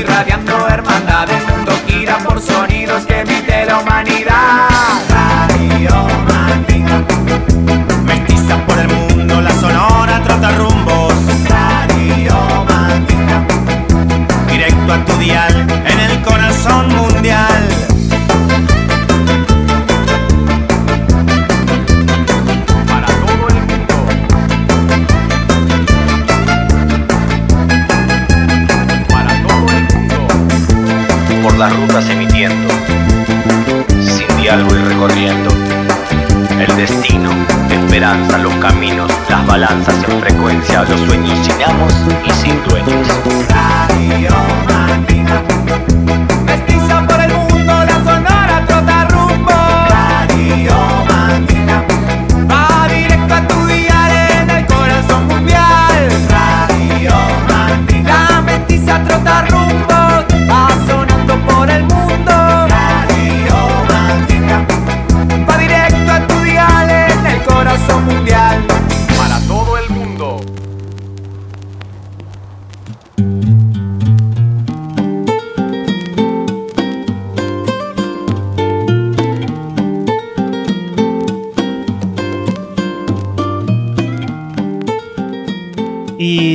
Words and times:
Somos 0.00 0.41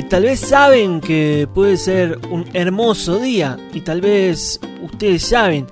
tal 0.09 0.23
vez 0.23 0.39
saben 0.39 1.01
que 1.01 1.47
puede 1.53 1.77
ser 1.77 2.19
un 2.31 2.45
hermoso 2.53 3.19
día 3.19 3.57
y 3.73 3.81
tal 3.81 4.01
vez 4.01 4.59
ustedes 4.81 5.23
saben 5.23 5.67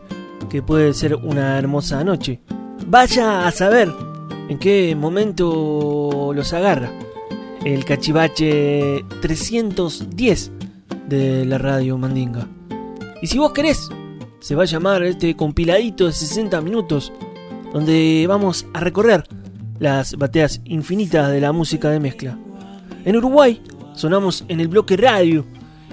que 0.49 0.61
puede 0.61 0.93
ser 0.93 1.15
una 1.15 1.57
hermosa 1.57 2.03
noche. 2.03 2.41
Vaya 2.87 3.47
a 3.47 3.51
saber 3.51 3.91
en 4.49 4.59
qué 4.59 4.95
momento 4.95 6.31
los 6.33 6.53
agarra 6.53 6.91
el 7.63 7.85
cachivache 7.85 9.03
310 9.21 10.51
de 11.07 11.45
la 11.45 11.57
radio 11.57 11.97
Mandinga. 11.97 12.47
Y 13.21 13.27
si 13.27 13.37
vos 13.37 13.53
querés, 13.53 13.89
se 14.39 14.55
va 14.55 14.63
a 14.63 14.67
llamar 14.67 15.03
este 15.03 15.35
compiladito 15.35 16.05
de 16.05 16.13
60 16.13 16.61
minutos 16.61 17.11
donde 17.73 18.25
vamos 18.27 18.65
a 18.73 18.81
recorrer 18.81 19.23
las 19.79 20.15
bateas 20.15 20.61
infinitas 20.65 21.31
de 21.31 21.41
la 21.41 21.51
música 21.51 21.89
de 21.89 21.99
mezcla. 21.99 22.37
En 23.03 23.17
Uruguay 23.17 23.61
sonamos 23.95 24.45
en 24.47 24.59
el 24.59 24.67
bloque 24.67 24.97
radio, 24.97 25.45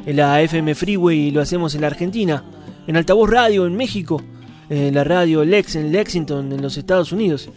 en 0.05 0.17
la 0.17 0.43
FM 0.43 0.75
Freeway 0.75 1.31
lo 1.31 1.41
hacemos 1.41 1.75
en 1.75 1.83
la 1.83 1.87
Argentina, 1.87 2.45
en 2.87 2.97
Altavoz 2.97 3.31
Radio 3.31 3.67
en 3.67 3.77
México, 3.77 4.23
en 4.69 4.95
la 4.95 5.05
radio 5.05 5.45
Lex 5.45 5.77
en 5.77 5.93
Lexington 5.93 6.53
en 6.53 6.63
los 6.63 6.77
Estados 6.77 7.13
Unidos, 7.13 7.49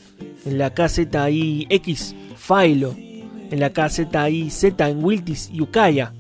en 0.45 0.57
la 0.57 0.73
KZIX 0.73 2.16
Philo, 2.38 2.95
en 2.97 3.59
la 3.59 3.72
KZIZ 3.72 4.63
en 4.79 5.03
Wiltis 5.03 5.50
y 5.51 5.61
Ucaya, 5.61 6.13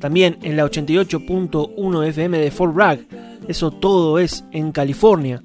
también 0.00 0.38
en 0.42 0.56
la 0.56 0.64
88.1 0.64 2.06
FM 2.06 2.38
de 2.38 2.50
Fort 2.50 2.74
Bragg, 2.74 3.00
eso 3.48 3.70
todo 3.70 4.18
es 4.18 4.44
en 4.52 4.72
California. 4.72 5.42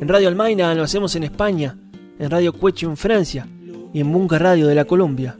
En 0.00 0.08
Radio 0.08 0.28
Almaina 0.28 0.74
lo 0.74 0.82
hacemos 0.82 1.16
en 1.16 1.24
España, 1.24 1.76
en 2.18 2.30
Radio 2.30 2.52
Cuecho 2.52 2.88
en 2.88 2.96
Francia 2.96 3.46
y 3.92 4.00
en 4.00 4.12
Bunga 4.12 4.38
Radio 4.38 4.66
de 4.66 4.74
la 4.74 4.84
Colombia. 4.84 5.38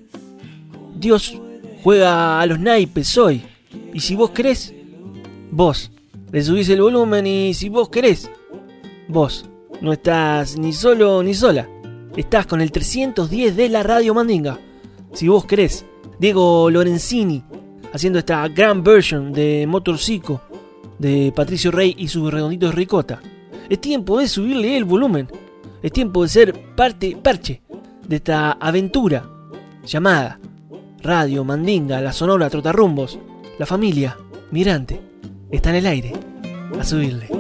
Dios 0.97 1.41
juega 1.83 2.41
a 2.41 2.47
los 2.47 2.59
naipes 2.59 3.17
hoy. 3.19 3.43
Y 3.93 4.01
si 4.01 4.15
vos 4.15 4.31
querés, 4.31 4.75
vos 5.51 5.91
le 6.33 6.43
subís 6.43 6.69
el 6.69 6.83
volumen 6.83 7.27
y 7.27 7.55
si 7.55 7.69
vos 7.69 7.89
querés, 7.89 8.31
vos 9.09 9.49
no 9.81 9.93
estás 9.93 10.59
ni 10.59 10.73
solo 10.73 11.23
ni 11.23 11.35
sola. 11.35 11.69
Estás 12.17 12.47
con 12.47 12.61
el 12.61 12.73
310 12.73 13.57
de 13.57 13.69
la 13.69 13.83
Radio 13.83 14.15
Mandinga. 14.15 14.59
Si 15.13 15.29
vos 15.29 15.45
querés, 15.45 15.85
Diego 16.19 16.71
Lorenzini 16.71 17.45
haciendo 17.93 18.19
esta 18.19 18.47
gran 18.49 18.83
version 18.83 19.33
de 19.33 19.67
Motorcico 19.67 20.43
de 20.99 21.33
Patricio 21.35 21.71
Rey 21.71 21.95
y 21.97 22.09
sus 22.09 22.33
redonditos 22.33 22.75
ricota. 22.75 23.21
Es 23.69 23.81
tiempo 23.81 24.19
de 24.19 24.29
subirle 24.29 24.77
el 24.77 24.85
volumen. 24.85 25.29
Es 25.83 25.93
tiempo 25.93 26.23
de 26.23 26.29
ser 26.29 26.75
parte 26.75 27.17
parche 27.23 27.63
de 28.07 28.17
esta 28.17 28.53
aventura 28.53 29.29
llamada 29.85 30.41
Radio 31.01 31.45
Mandinga, 31.45 32.01
la 32.01 32.13
Sonora 32.13 32.51
Trotarrumbos, 32.51 33.19
la 33.59 33.67
familia 33.67 34.17
Mirante 34.51 35.01
está 35.51 35.71
en 35.71 35.77
el 35.77 35.87
aire. 35.87 36.13
A 36.79 36.85
subirle. 36.85 37.38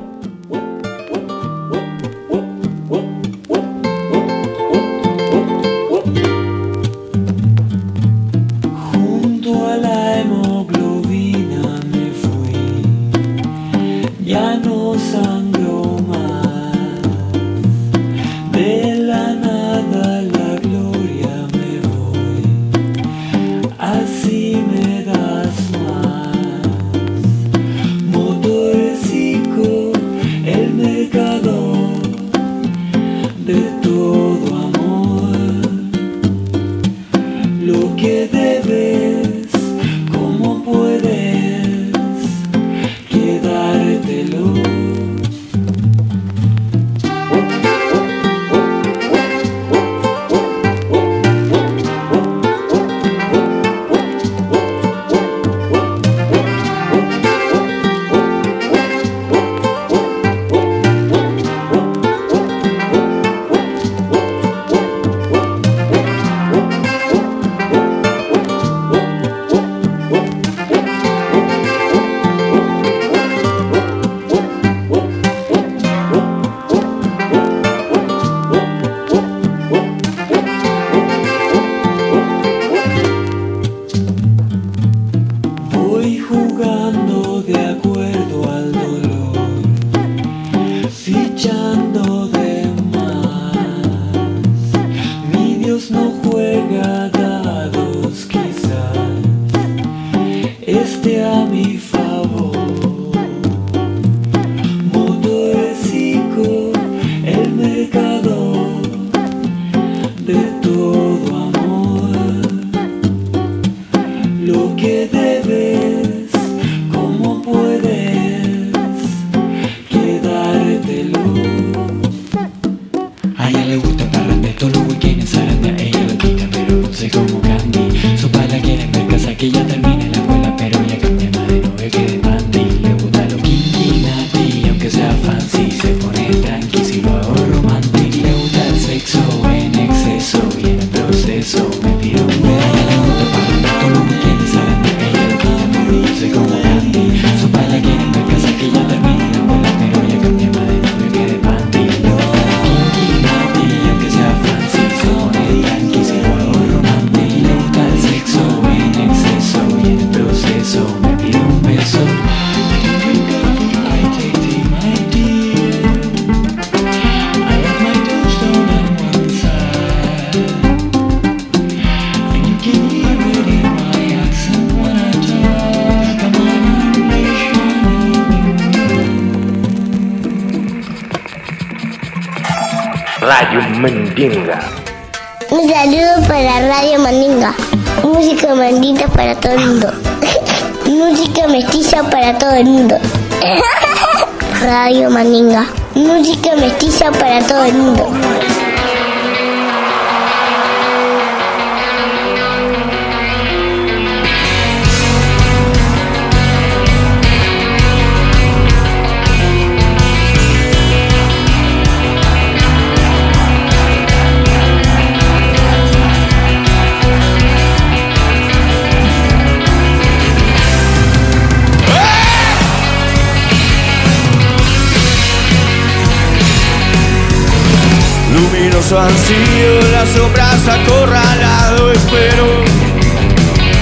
Han 228.90 229.10
sido 229.18 229.82
las 229.92 230.08
sombras 230.08 230.66
acorralado 230.66 231.92
espero. 231.92 232.64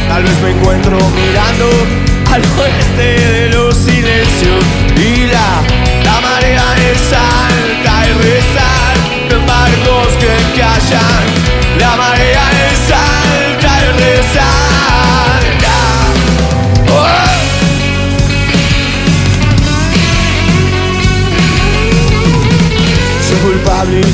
Tal 0.08 0.24
vez 0.24 0.42
me 0.42 0.50
encuentro 0.50 0.98
mirando 0.98 1.70
al 2.32 2.42
oeste 2.58 3.02
de 3.02 3.48
los 3.50 3.76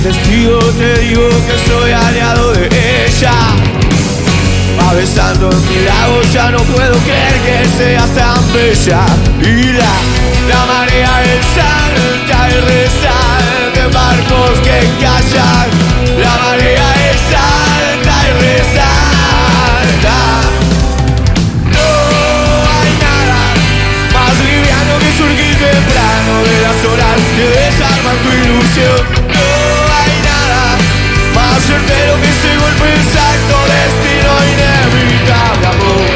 testigo, 0.02 0.58
te 0.58 0.98
digo 0.98 1.28
que 1.28 1.70
soy 1.70 1.92
aliado 1.92 2.52
de 2.54 2.66
ella. 3.06 3.32
Va 4.78 4.92
besando 4.94 5.48
en 5.50 5.68
mi 5.68 5.84
lago, 5.84 6.20
ya 6.32 6.50
no 6.50 6.58
puedo 6.58 6.94
creer 7.04 7.34
que 7.44 7.68
seas 7.78 8.10
tan 8.14 8.52
bella. 8.52 9.04
Y 9.40 9.72
la, 9.78 9.94
la 10.48 10.66
marea 10.66 11.22
es 11.22 11.46
alta 11.56 12.48
y 12.48 12.60
resalta 12.60 13.86
barcos 13.92 14.58
que 14.60 14.80
callan. 15.00 15.70
La 16.18 16.34
marea 16.46 16.88
es 17.10 17.22
alta 17.38 18.14
y 18.26 18.32
resalta. 18.42 20.18
No 21.70 21.88
hay 22.74 22.92
nada 23.06 23.40
más 24.12 24.34
liviano 24.40 24.98
que 24.98 25.10
surgir 25.16 25.54
temprano 25.54 26.32
de 26.42 26.56
las 26.60 26.78
horas 26.90 27.18
que 27.36 27.44
desarman 27.60 28.16
tu 28.24 28.30
ilusión. 28.44 29.21
Certero 31.72 32.12
que 32.20 32.28
ese 32.28 32.52
golpe 32.62 32.86
exacto, 33.00 33.54
destino 33.72 34.32
inevitable, 34.52 35.66
amor. 35.72 36.06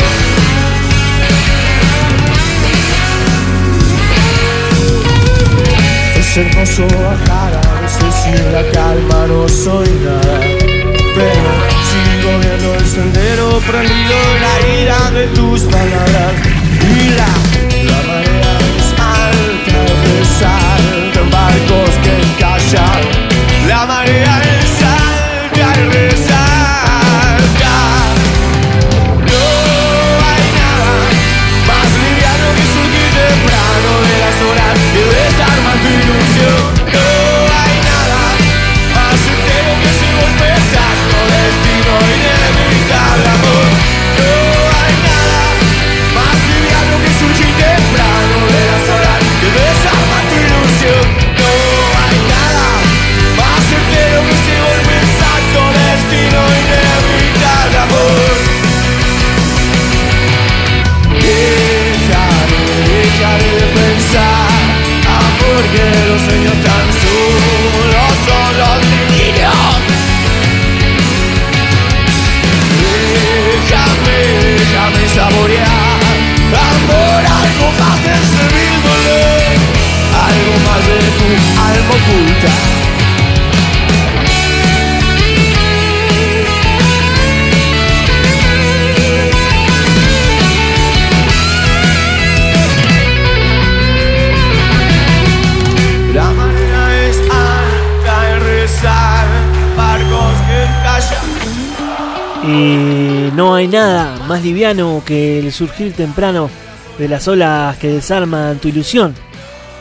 Es 6.19 6.37
hermoso 6.37 6.85
bajar 7.03 7.53
a 7.55 7.81
veces 7.81 8.15
sin 8.23 8.53
la 8.53 8.65
calma, 8.73 9.27
no 9.27 9.49
soy 9.49 9.89
nada. 10.05 10.37
Pero 11.17 11.51
sigo 11.89 12.31
viendo 12.41 12.75
el 12.75 12.87
sendero 12.87 13.47
prendido 13.67 14.15
en 14.33 14.39
la 14.45 14.55
ira 14.83 15.11
de 15.13 15.27
tus 15.29 15.61
palabras. 15.63 16.16
Liviano 104.47 105.03
que 105.05 105.41
el 105.41 105.51
surgir 105.51 105.93
temprano 105.93 106.49
de 106.99 107.09
las 107.09 107.27
olas 107.27 107.77
que 107.79 107.89
desarman 107.89 108.59
tu 108.59 108.69
ilusión. 108.69 109.13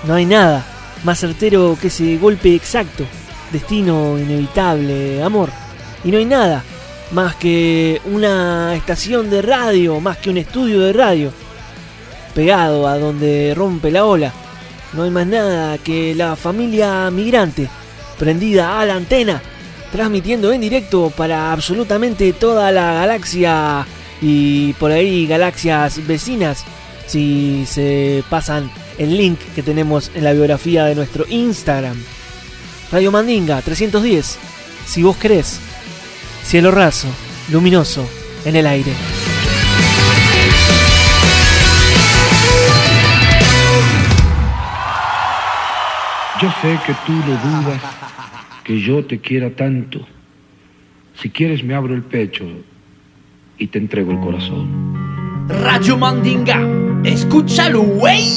No 0.07 0.15
hay 0.15 0.25
nada 0.25 0.65
más 1.03 1.19
certero 1.19 1.77
que 1.79 1.89
ese 1.89 2.17
golpe 2.17 2.55
exacto, 2.55 3.05
destino 3.51 4.17
inevitable, 4.17 5.21
amor. 5.21 5.51
Y 6.03 6.09
no 6.09 6.17
hay 6.17 6.25
nada 6.25 6.63
más 7.11 7.35
que 7.35 8.01
una 8.05 8.73
estación 8.75 9.29
de 9.29 9.43
radio, 9.43 9.99
más 9.99 10.17
que 10.17 10.31
un 10.31 10.37
estudio 10.37 10.79
de 10.79 10.93
radio, 10.93 11.31
pegado 12.33 12.87
a 12.87 12.97
donde 12.97 13.53
rompe 13.55 13.91
la 13.91 14.05
ola. 14.05 14.33
No 14.93 15.03
hay 15.03 15.11
más 15.11 15.27
nada 15.27 15.77
que 15.77 16.15
la 16.15 16.35
familia 16.35 17.11
migrante, 17.11 17.69
prendida 18.17 18.79
a 18.79 18.85
la 18.85 18.95
antena, 18.95 19.43
transmitiendo 19.91 20.51
en 20.51 20.61
directo 20.61 21.13
para 21.15 21.51
absolutamente 21.51 22.33
toda 22.33 22.71
la 22.71 22.93
galaxia 22.93 23.85
y 24.21 24.73
por 24.73 24.91
ahí 24.91 25.27
galaxias 25.27 26.05
vecinas, 26.07 26.63
si 27.07 27.65
se 27.67 28.23
pasan 28.29 28.69
el 28.97 29.15
link 29.15 29.39
que 29.53 29.63
tenemos 29.63 30.11
en 30.15 30.23
la 30.23 30.33
biografía 30.33 30.85
de 30.85 30.95
nuestro 30.95 31.25
Instagram. 31.27 31.97
Radio 32.91 33.11
Mandinga 33.11 33.61
310, 33.61 34.37
si 34.85 35.03
vos 35.03 35.17
querés. 35.17 35.59
Cielo 36.43 36.71
raso, 36.71 37.07
luminoso, 37.51 38.07
en 38.45 38.55
el 38.55 38.67
aire. 38.67 38.91
Yo 46.41 46.53
sé 46.61 46.77
que 46.85 46.93
tú 47.05 47.13
lo 47.13 47.37
dudas, 47.37 47.81
que 48.63 48.79
yo 48.79 49.03
te 49.05 49.19
quiera 49.19 49.49
tanto. 49.49 50.05
Si 51.19 51.29
quieres 51.29 51.63
me 51.63 51.73
abro 51.73 51.95
el 51.95 52.03
pecho 52.03 52.45
y 53.57 53.67
te 53.67 53.79
entrego 53.79 54.11
el 54.11 54.19
corazón. 54.19 54.95
Radio 55.47 55.97
Mandinga, 55.97 56.59
escúchalo, 57.03 57.81
wey. 57.81 58.27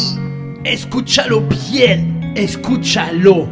Escúchalo 0.65 1.43
bien, 1.71 2.33
escúchalo. 2.37 3.49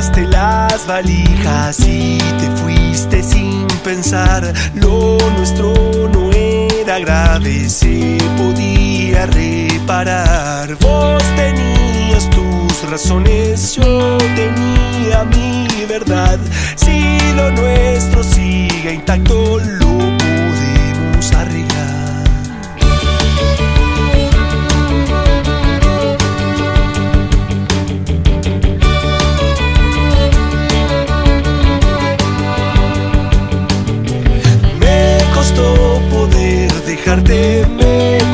Las 0.00 0.86
valijas 0.86 1.78
y 1.80 2.16
te 2.16 2.50
fuiste 2.62 3.22
sin 3.22 3.66
pensar. 3.84 4.50
Lo 4.74 5.18
nuestro 5.36 5.74
no 6.10 6.32
era 6.32 6.98
grave, 7.00 7.68
se 7.68 8.16
podía 8.38 9.26
reparar. 9.26 10.74
Vos 10.76 11.22
tenías 11.36 12.30
tus 12.30 12.90
razones, 12.90 13.74
yo 13.74 14.16
tenía 14.36 15.22
mi 15.24 15.68
verdad. 15.84 16.38
Si 16.76 17.18
lo 17.36 17.50
nuestro 17.50 18.24
sigue 18.24 18.94
intacto, 18.94 19.58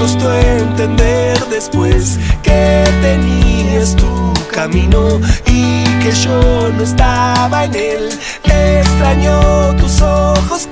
costó 0.06 0.32
entender 0.32 1.36
después 1.50 2.16
que 2.44 2.84
tenías 3.02 3.96
tu 3.96 4.32
camino 4.54 5.20
y 5.46 5.82
que 5.98 6.12
yo 6.12 6.70
no 6.76 6.84
estaba 6.84 7.64
en 7.64 7.74
él. 7.74 8.08
Extraño 8.44 9.74
tus 9.80 10.00
ojos 10.02 10.68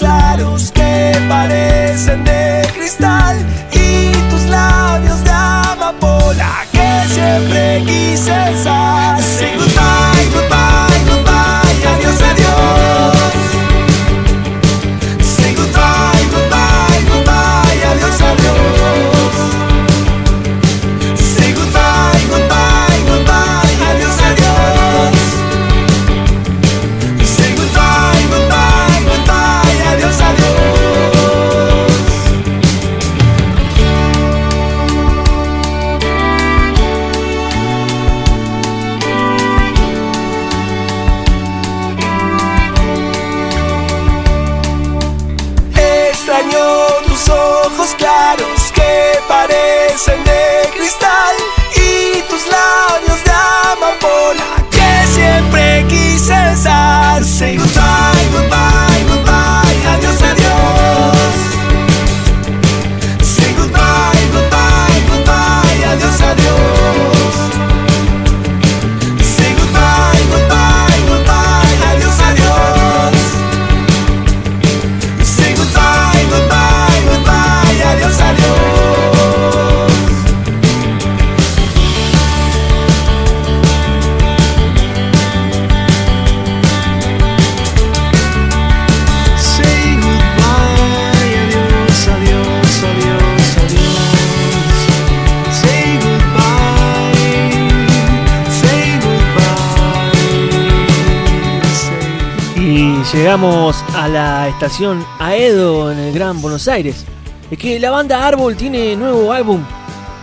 estación 104.54 105.04
Aedo 105.18 105.90
en 105.90 105.98
el 105.98 106.14
Gran 106.14 106.40
Buenos 106.40 106.68
Aires. 106.68 107.04
Es 107.50 107.58
que 107.58 107.80
la 107.80 107.90
banda 107.90 108.24
Árbol 108.24 108.56
tiene 108.56 108.94
nuevo 108.94 109.32
álbum. 109.32 109.60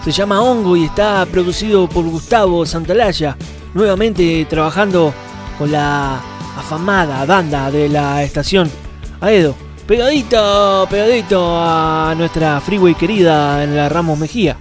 Se 0.05 0.11
llama 0.11 0.41
Hongo 0.41 0.77
y 0.77 0.85
está 0.85 1.25
producido 1.25 1.87
por 1.87 2.05
Gustavo 2.05 2.65
Santalaya. 2.65 3.35
Nuevamente 3.73 4.45
trabajando 4.49 5.13
con 5.57 5.71
la 5.71 6.21
afamada 6.57 7.25
banda 7.25 7.69
de 7.69 7.89
la 7.89 8.23
estación 8.23 8.71
Aedo. 9.19 9.53
Pegadito, 9.85 10.87
pegadito 10.89 11.57
a 11.59 12.15
nuestra 12.17 12.61
freeway 12.61 12.95
querida 12.95 13.61
en 13.63 13.75
la 13.75 13.89
Ramos 13.89 14.17
Mejía. 14.17 14.55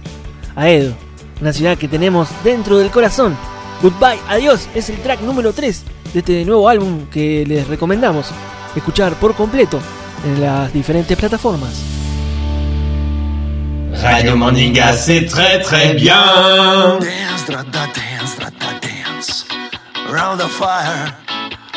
Aedo, 0.53 0.93
una 1.39 1.53
ciudad 1.53 1.77
que 1.77 1.87
tenemos 1.87 2.27
dentro 2.43 2.77
del 2.77 2.91
corazón. 2.91 3.37
Goodbye, 3.81 4.19
adiós, 4.27 4.67
es 4.75 4.89
el 4.89 4.97
track 4.97 5.21
número 5.21 5.53
3 5.53 5.83
de 6.13 6.19
este 6.19 6.45
nuevo 6.45 6.67
álbum 6.67 7.05
que 7.09 7.45
les 7.47 7.67
recomendamos 7.67 8.31
escuchar 8.75 9.15
por 9.15 9.35
completo 9.35 9.79
en 10.25 10.41
las 10.41 10.71
diferentes 10.73 11.17
plataformas. 11.17 11.73
Radio 14.01 14.35
Mandinga, 14.35 14.93
c'est 14.93 15.25
très 15.25 15.59
très 15.61 15.93
bien. 15.93 16.15
Dance, 16.99 17.45
dra, 17.47 17.63
da, 17.63 17.87
dance, 17.87 18.37
dra, 18.37 18.49
da, 18.49 18.79
dance. 18.81 19.45
Around 20.09 20.39
the 20.39 20.47
fire. 20.47 21.13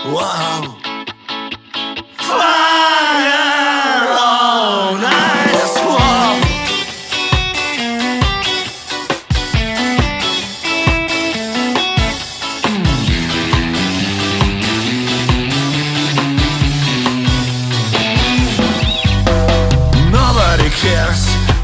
Wow. 0.06 0.76
Fire 2.16 3.33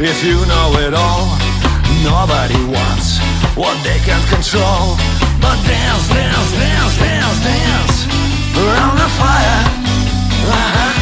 if 0.02 0.24
you 0.24 0.40
know 0.48 0.72
it 0.80 0.94
all. 0.94 1.36
Nobody 2.02 2.56
wants 2.64 3.20
what 3.54 3.76
they 3.84 3.98
can't 4.00 4.24
control. 4.32 4.96
But 5.40 5.60
dance, 5.68 6.08
dance, 6.08 6.52
dance, 6.56 6.96
dance, 6.96 7.40
dance 7.44 7.96
around 8.56 8.96
the 8.96 9.10
fire. 9.20 9.60
Uh-huh. 10.48 10.92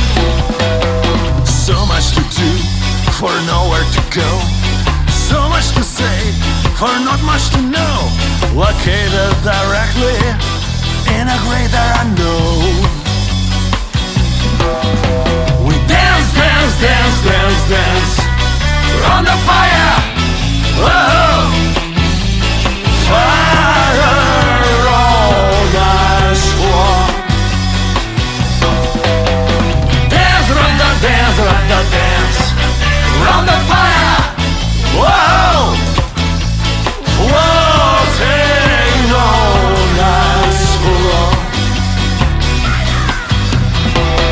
So 1.47 1.87
much 1.87 2.11
to 2.19 2.23
do 2.35 2.51
for 3.15 3.31
nowhere 3.47 3.87
to 3.87 4.03
go. 4.11 4.31
So 5.11 5.49
much 5.49 5.71
to 5.79 5.83
say 5.83 6.19
for 6.75 6.91
not 7.07 7.23
much 7.23 7.51
to 7.55 7.63
know. 7.63 7.97
Located 8.55 9.35
directly 9.47 10.19
in 11.15 11.25
a 11.31 11.39
greater 11.47 11.87
unknown. 12.03 12.99
Dance, 15.89 16.35
dance, 16.35 17.23
dance, 17.25 17.69
dance, 17.69 18.28
the 19.25 19.37
fire. 19.49 19.95
Whoa. 20.83 21.69
Fire 23.09 24.89
on. 24.99 25.73
Dance, 30.09 30.49
run 30.59 30.75
the 30.83 30.91
dance, 31.07 31.39
run 31.49 31.65
the 31.73 31.81
dance 31.97 32.39
around 33.21 33.45
the 33.47 33.59
fire. 33.71 34.19
Whoa. 35.01 35.77
On. 37.21 37.39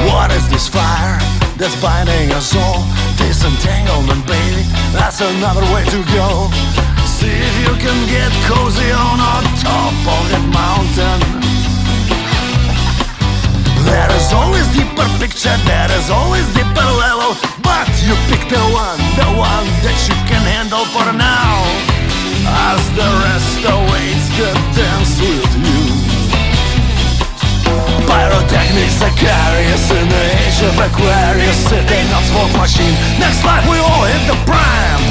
What 0.07 0.31
is 0.33 0.49
this 0.49 0.69
fire 0.69 1.36
that's 1.57 1.77
binding 1.81 2.31
us 2.33 2.55
all? 2.55 2.85
Disentanglement, 3.17 4.27
baby, 4.27 4.63
that's 4.93 5.21
another 5.21 5.65
way 5.73 5.85
to 5.89 6.01
go. 6.13 6.53
See 7.05 7.33
if 7.33 7.55
you 7.65 7.73
can 7.81 7.99
get 8.13 8.31
cozy 8.45 8.91
on 8.93 9.17
a 9.17 9.35
top 9.65 9.97
of 10.05 10.23
that 10.33 10.45
mountain. 10.53 11.21
There 13.89 14.11
is 14.19 14.33
always 14.33 14.67
deeper 14.77 15.09
picture, 15.19 15.57
there 15.65 15.91
is 15.97 16.11
always 16.11 16.47
deeper 16.53 16.89
level, 17.01 17.33
but 17.63 17.89
you 18.05 18.15
pick 18.29 18.45
the 18.53 18.61
one, 18.75 19.01
the 19.17 19.29
one 19.39 19.67
that 19.81 19.99
you 20.09 20.17
can 20.29 20.43
handle 20.45 20.85
for 20.93 21.09
now. 21.15 21.65
As 22.69 22.83
the 22.95 23.09
rest 23.25 23.61
awaits 23.65 24.29
the 24.37 24.51
dance 24.77 25.21
with. 25.21 25.56
Pyrotechnics 28.07 29.03
Aquarius 29.03 29.85
in 29.91 30.07
the 30.09 30.25
age 30.41 30.61
of 30.65 30.75
Aquarius 30.79 31.59
Sitting 31.69 32.07
on 32.17 32.23
smoke 32.31 32.55
machine. 32.57 32.95
Next 33.19 33.45
life 33.45 33.67
we 33.69 33.79
all 33.79 34.05
hit 34.07 34.23
the 34.31 34.39
prime. 34.47 35.03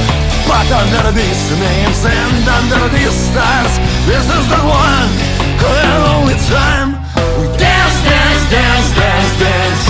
But 0.47 0.67
under 0.71 1.11
these 1.11 1.43
names 1.59 1.99
and 2.05 2.43
under 2.47 2.87
these 2.95 3.13
stars 3.13 3.73
This 4.05 4.25
is 4.25 4.45
the 4.49 4.61
one 4.63 5.35
and 5.65 6.03
only 6.15 6.35
time. 6.47 6.89
We 7.39 7.45
dance, 7.57 7.97
dance, 8.03 8.43
dance, 8.49 8.89
dance, 8.95 9.39
dance. 9.39 9.83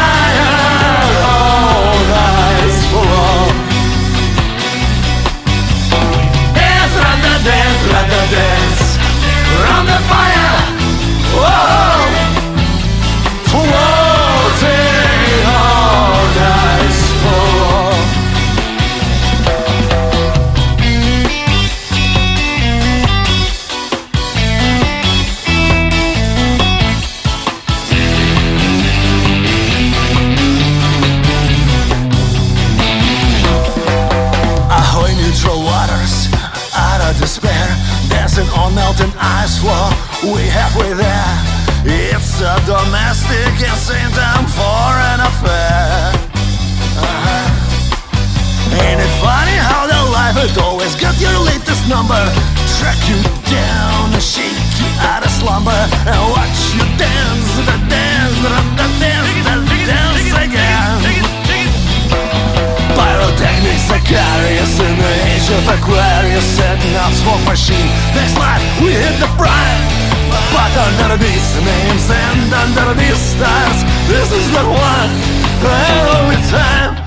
Melting 38.85 39.17
ice 39.17 39.57
wall. 39.65 39.89
We 40.21 40.45
halfway 40.45 40.93
there. 40.93 41.33
It's 41.85 42.37
a 42.37 42.53
domestic 42.69 43.53
and 43.65 43.77
same 43.81 44.11
time 44.13 44.45
foreign 44.53 45.21
affair. 45.25 46.13
Uh-huh. 47.01 48.77
Ain't 48.85 49.01
it 49.01 49.13
funny 49.25 49.57
how 49.69 49.89
the 49.89 50.01
life 50.13 50.37
it 50.45 50.57
always 50.61 50.93
got 51.01 51.17
your 51.17 51.33
latest 51.49 51.81
number? 51.89 52.21
Track 52.77 53.01
you 53.09 53.17
down, 53.49 54.13
shake 54.21 54.69
you 54.77 54.89
out 55.09 55.25
of 55.25 55.31
slumber, 55.33 55.81
and 56.05 56.21
watch 56.35 56.59
you 56.77 56.85
dance, 57.01 57.24
Aquarius 65.77 66.45
Setting 66.55 66.95
up 66.95 67.11
smoke 67.13 67.43
machine 67.45 67.89
Next 68.15 68.37
life 68.37 68.63
we 68.81 68.91
hit 68.91 69.15
the 69.19 69.29
prime 69.35 69.83
But 70.55 70.71
under 70.87 71.17
these 71.19 71.47
names 71.63 72.05
and 72.09 72.53
under 72.53 72.93
these 72.95 73.19
stars 73.19 73.79
This 74.07 74.31
is 74.31 74.47
the 74.51 74.63
one. 74.63 75.11
Oh, 75.63 75.67
and 75.67 76.07
only 76.17 76.39
time 76.49 77.04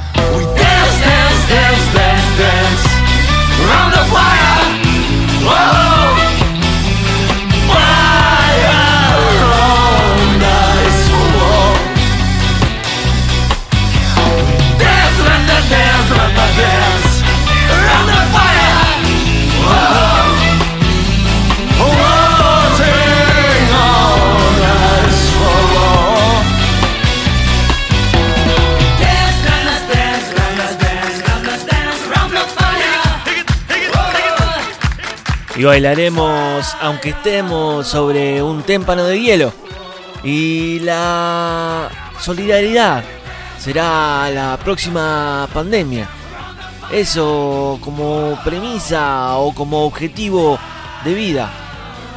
Y 35.59 35.65
bailaremos 35.65 36.77
aunque 36.81 37.09
estemos 37.09 37.85
sobre 37.89 38.41
un 38.41 38.63
témpano 38.63 39.03
de 39.03 39.21
hielo. 39.21 39.53
Y 40.23 40.79
la 40.79 41.91
solidaridad 42.21 43.03
será 43.59 44.31
la 44.31 44.57
próxima 44.63 45.49
pandemia. 45.53 46.09
Eso 46.93 47.81
como 47.83 48.39
premisa 48.45 49.37
o 49.39 49.53
como 49.53 49.85
objetivo 49.85 50.61
de 51.05 51.15
vida. 51.15 51.51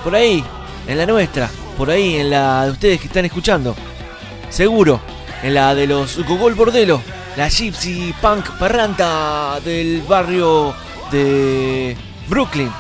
Por 0.04 0.13
ahí, 0.13 0.43
en 0.88 0.99
la 0.99 1.08
nuestra, 1.08 1.49
por 1.80 1.89
ahí 1.89 2.17
en 2.17 2.30
la 2.30 2.65
de 2.65 2.71
ustedes 2.73 2.99
que 3.01 3.08
están 3.08 3.25
escuchando. 3.25 3.75
Seguro, 4.51 4.99
en 5.41 5.56
la 5.56 5.73
de 5.73 5.88
los 5.88 6.23
Gogol 6.27 6.54
Bordelo, 6.54 7.01
la 7.36 7.49
Gypsy 7.49 8.13
Punk 8.21 8.51
Parranta 8.60 9.60
del 9.65 10.04
barrio 10.04 10.75
de 11.12 11.97
Brooklyn, 12.27 12.71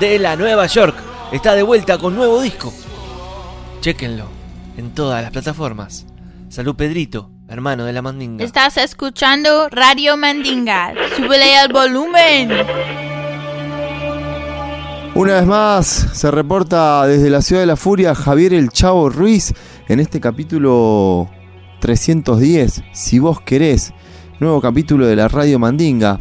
de 0.00 0.18
la 0.18 0.34
Nueva 0.34 0.66
York. 0.66 0.96
Está 1.30 1.54
de 1.54 1.62
vuelta 1.62 1.98
con 1.98 2.16
nuevo 2.16 2.40
disco. 2.40 2.72
Chequenlo 3.80 4.24
en 4.78 4.94
todas 4.94 5.22
las 5.22 5.30
plataformas. 5.30 6.06
Salud 6.48 6.74
Pedrito, 6.74 7.30
hermano 7.48 7.84
de 7.84 7.92
la 7.92 8.00
Mandinga. 8.00 8.42
Estás 8.42 8.78
escuchando 8.78 9.68
Radio 9.68 10.16
Mandinga. 10.16 10.94
Súbele 11.16 11.54
al 11.58 11.70
volumen. 11.70 12.50
Una 15.14 15.34
vez 15.34 15.46
más 15.46 15.86
se 15.86 16.30
reporta 16.30 17.06
desde 17.06 17.28
la 17.28 17.42
ciudad 17.42 17.60
de 17.60 17.66
la 17.66 17.76
furia 17.76 18.14
Javier 18.14 18.54
el 18.54 18.70
Chavo 18.70 19.10
Ruiz 19.10 19.52
en 19.88 20.00
este 20.00 20.18
capítulo 20.18 21.28
310, 21.80 22.84
si 22.92 23.18
vos 23.18 23.40
querés, 23.42 23.92
nuevo 24.38 24.62
capítulo 24.62 25.06
de 25.06 25.16
la 25.16 25.28
Radio 25.28 25.58
Mandinga, 25.58 26.20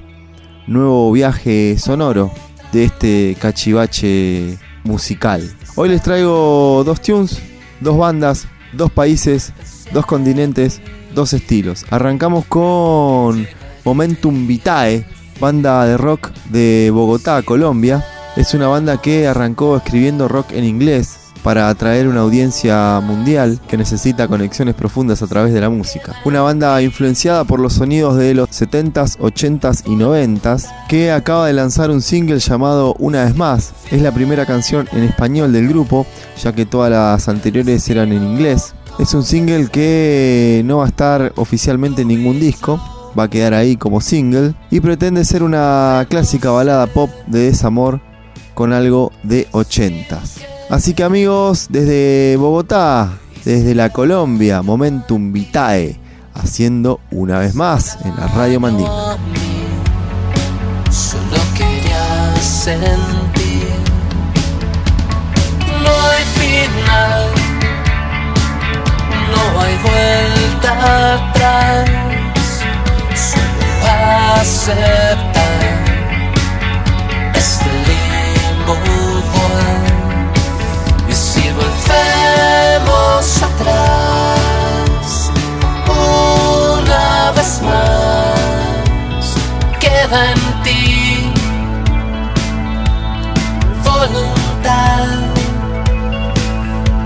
nuevo 0.68 1.12
viaje 1.12 1.78
sonoro 1.78 2.32
de 2.72 2.86
este 2.86 3.38
cachivache 3.40 4.58
musical. 4.84 5.50
Hoy 5.76 5.90
les 5.90 6.02
traigo 6.02 6.84
dos 6.86 7.02
tunes, 7.02 7.40
dos 7.80 7.98
bandas, 7.98 8.48
dos 8.74 8.92
países, 8.92 9.54
dos 9.94 10.06
continentes, 10.06 10.82
dos 11.14 11.34
estilos. 11.34 11.86
Arrancamos 11.90 12.46
con 12.46 13.48
Momentum 13.86 14.48
Vitae, 14.48 15.06
banda 15.40 15.86
de 15.86 15.98
rock 15.98 16.32
de 16.50 16.92
Bogotá, 16.94 17.42
Colombia. 17.44 18.06
Es 18.36 18.54
una 18.54 18.68
banda 18.68 19.02
que 19.02 19.28
arrancó 19.28 19.78
escribiendo 19.78 20.28
rock 20.28 20.52
en 20.52 20.64
inglés 20.64 21.29
para 21.50 21.68
atraer 21.68 22.08
una 22.08 22.20
audiencia 22.20 23.02
mundial 23.02 23.60
que 23.68 23.76
necesita 23.76 24.28
conexiones 24.28 24.76
profundas 24.76 25.24
a 25.24 25.26
través 25.26 25.52
de 25.52 25.60
la 25.60 25.72
música. 25.72 26.16
Una 26.24 26.42
banda 26.42 26.80
influenciada 26.80 27.44
por 27.44 27.60
los 27.60 27.74
sonidos 27.74 28.18
de 28.18 28.36
los 28.36 28.50
70s, 28.50 29.18
80s 29.18 29.82
y 29.88 29.96
90s 29.96 30.68
que 30.88 31.12
acaba 31.12 31.48
de 31.48 31.54
lanzar 31.54 31.90
un 31.90 32.04
single 32.04 32.38
llamado 32.38 32.94
Una 33.00 33.26
vez 33.26 33.36
más. 33.36 33.74
Es 33.90 34.00
la 34.04 34.12
primera 34.12 34.46
canción 34.46 34.88
en 34.92 35.02
español 35.02 35.52
del 35.52 35.68
grupo, 35.70 36.06
ya 36.40 36.54
que 36.54 36.68
todas 36.68 36.92
las 36.92 37.28
anteriores 37.28 37.90
eran 37.90 38.12
en 38.12 38.22
inglés. 38.22 38.76
Es 39.00 39.16
un 39.16 39.24
single 39.24 39.70
que 39.70 40.62
no 40.66 40.78
va 40.78 40.86
a 40.86 40.90
estar 40.90 41.34
oficialmente 41.36 42.04
en 42.04 42.10
ningún 42.10 42.40
disco, 42.40 42.80
va 43.18 43.24
a 43.24 43.28
quedar 43.28 43.56
ahí 43.56 43.76
como 43.76 44.02
single 44.02 44.54
y 44.70 44.82
pretende 44.82 45.26
ser 45.26 45.42
una 45.42 46.06
clásica 46.12 46.52
balada 46.52 46.86
pop 46.86 47.10
de 47.26 47.40
desamor 47.46 48.02
con 48.54 48.72
algo 48.72 49.12
de 49.24 49.50
80s. 49.50 50.59
Así 50.70 50.94
que 50.94 51.04
amigos, 51.04 51.66
desde 51.70 52.38
Bogotá, 52.38 53.18
desde 53.44 53.74
la 53.74 53.90
Colombia, 53.90 54.62
Momentum 54.62 55.34
Vitae, 55.34 56.00
haciendo 56.36 57.00
una 57.10 57.40
vez 57.40 57.56
más 57.56 57.98
en 58.06 58.16
la 58.16 58.28
Radio 58.28 58.60
Mandinga. 58.60 59.18
Solo 60.92 61.42
quería 61.58 62.36
sentir. 62.40 63.68
No 65.82 65.90
hay 65.90 66.24
final, 66.38 67.26
no 69.34 69.62
hay 69.62 69.76
vuelta 69.82 71.16
atrás. 71.16 71.90
Solo 73.16 73.92
aceptar 74.36 75.49
volvemos 81.90 83.44
atrás, 83.44 85.32
una 85.88 87.32
vez 87.32 87.62
más, 87.62 89.26
queda 89.80 90.32
en 90.32 90.64
ti 90.64 91.34
voluntad. 93.84 95.08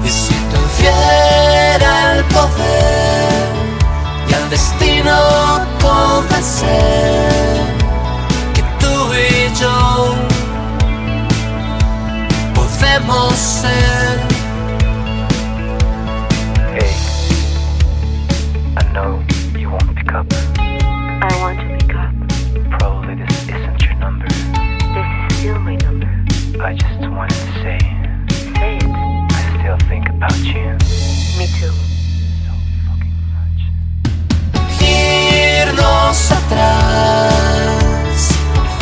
Y 0.05 0.09
si 0.09 0.33
tuviera 0.53 2.13
el 2.15 2.23
poder 2.25 3.47
y 4.29 4.33
al 4.33 4.49
destino 4.49 5.17
convencer 5.81 7.31
que 8.53 8.63
tú 8.79 9.13
y 9.13 9.59
yo 9.59 10.15
podemos 12.53 13.33
ser 13.35 14.22
pick 20.13 20.19
up. 20.19 20.27
I 20.59 21.29
want 21.41 21.59
to 21.59 21.65
pick 21.77 21.95
up. 21.95 22.13
Probably 22.79 23.15
this 23.15 23.49
isn't 23.49 23.81
your 23.81 23.95
number. 23.95 24.27
This 24.27 25.07
is 25.31 25.37
still 25.39 25.59
my 25.59 25.75
number. 25.77 26.07
I 26.61 26.73
just 26.75 26.99
wanted 27.09 27.33
to 27.33 27.53
say. 27.63 27.79
Say 28.53 28.77
it. 28.77 28.83
I 28.85 29.41
still 29.57 29.79
think 29.89 30.09
about 30.09 30.37
you. 30.37 30.77
Me 31.37 31.47
too. 31.57 31.73
So 32.45 32.53
fucking 32.85 33.17
much. 33.33 33.61
Irnos 34.81 36.31
atrás. 36.31 38.19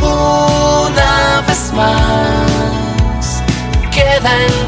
Una 0.04 1.42
vez 1.48 1.72
más. 1.74 3.26
Queda 3.92 4.32
en 4.46 4.61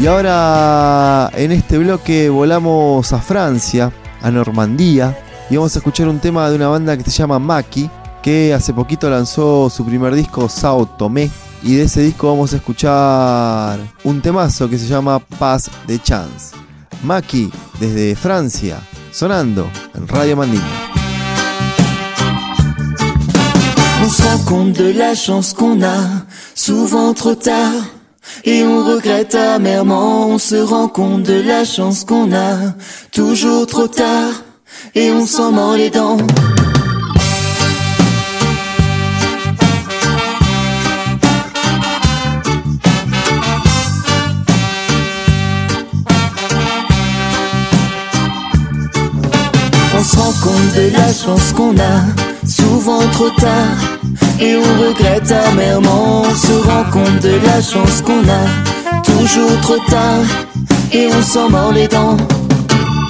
Y 0.00 0.06
ahora 0.06 1.28
en 1.34 1.50
este 1.50 1.76
bloque 1.76 2.28
volamos 2.28 3.12
a 3.12 3.18
Francia, 3.18 3.92
a 4.22 4.30
Normandía, 4.30 5.18
y 5.50 5.56
vamos 5.56 5.74
a 5.74 5.80
escuchar 5.80 6.08
un 6.08 6.20
tema 6.20 6.48
de 6.48 6.56
una 6.56 6.68
banda 6.68 6.96
que 6.96 7.02
se 7.02 7.10
llama 7.10 7.40
Maki, 7.40 7.90
que 8.22 8.54
hace 8.54 8.72
poquito 8.72 9.10
lanzó 9.10 9.68
su 9.68 9.84
primer 9.84 10.14
disco 10.14 10.48
Sao 10.48 10.86
Tomé, 10.86 11.28
y 11.64 11.74
de 11.74 11.82
ese 11.82 12.02
disco 12.02 12.28
vamos 12.28 12.52
a 12.52 12.56
escuchar 12.56 13.80
un 14.04 14.20
temazo 14.22 14.70
que 14.70 14.78
se 14.78 14.86
llama 14.86 15.18
Paz 15.18 15.68
de 15.88 16.00
Chance. 16.00 16.54
Maki, 17.02 17.50
desde 17.80 18.14
Francia, 18.14 18.78
sonando 19.10 19.68
en 19.94 20.06
Radio 20.06 20.36
Mandinga. 20.36 20.97
On 24.00 24.08
se 24.08 24.22
rend 24.22 24.38
compte 24.46 24.72
de 24.72 24.90
la 24.92 25.14
chance 25.14 25.52
qu'on 25.52 25.82
a, 25.82 25.98
souvent 26.54 27.12
trop 27.14 27.34
tard. 27.34 27.72
Et 28.44 28.62
on 28.62 28.84
regrette 28.84 29.34
amèrement, 29.34 30.28
on 30.28 30.38
se 30.38 30.56
rend 30.56 30.88
compte 30.88 31.24
de 31.24 31.40
la 31.40 31.64
chance 31.64 32.04
qu'on 32.04 32.32
a, 32.32 32.74
toujours 33.12 33.66
trop 33.66 33.88
tard. 33.88 34.32
Et 34.94 35.10
on 35.10 35.26
s'en 35.26 35.52
mord 35.52 35.76
les 35.76 35.90
dents. 35.90 36.18
On 49.98 50.04
se 50.04 50.16
rend 50.16 50.32
compte 50.44 50.74
de 50.76 50.92
la 50.96 51.12
chance 51.12 51.52
qu'on 51.52 51.76
a, 51.76 52.27
souvent 52.58 53.06
trop 53.12 53.30
tard. 53.30 53.78
Et 54.40 54.56
on 54.56 54.86
regrette 54.86 55.30
amèrement, 55.30 56.22
on 56.22 56.34
se 56.34 56.52
rend 56.68 56.84
compte 56.90 57.20
de 57.20 57.34
la 57.46 57.60
chance 57.60 58.02
qu'on 58.02 58.22
a, 58.40 59.02
toujours 59.02 59.60
trop 59.62 59.78
tard. 59.88 60.24
Et 60.92 61.06
on 61.06 61.22
s'en 61.22 61.50
mord 61.50 61.72
les 61.72 61.88
dents. 61.88 62.16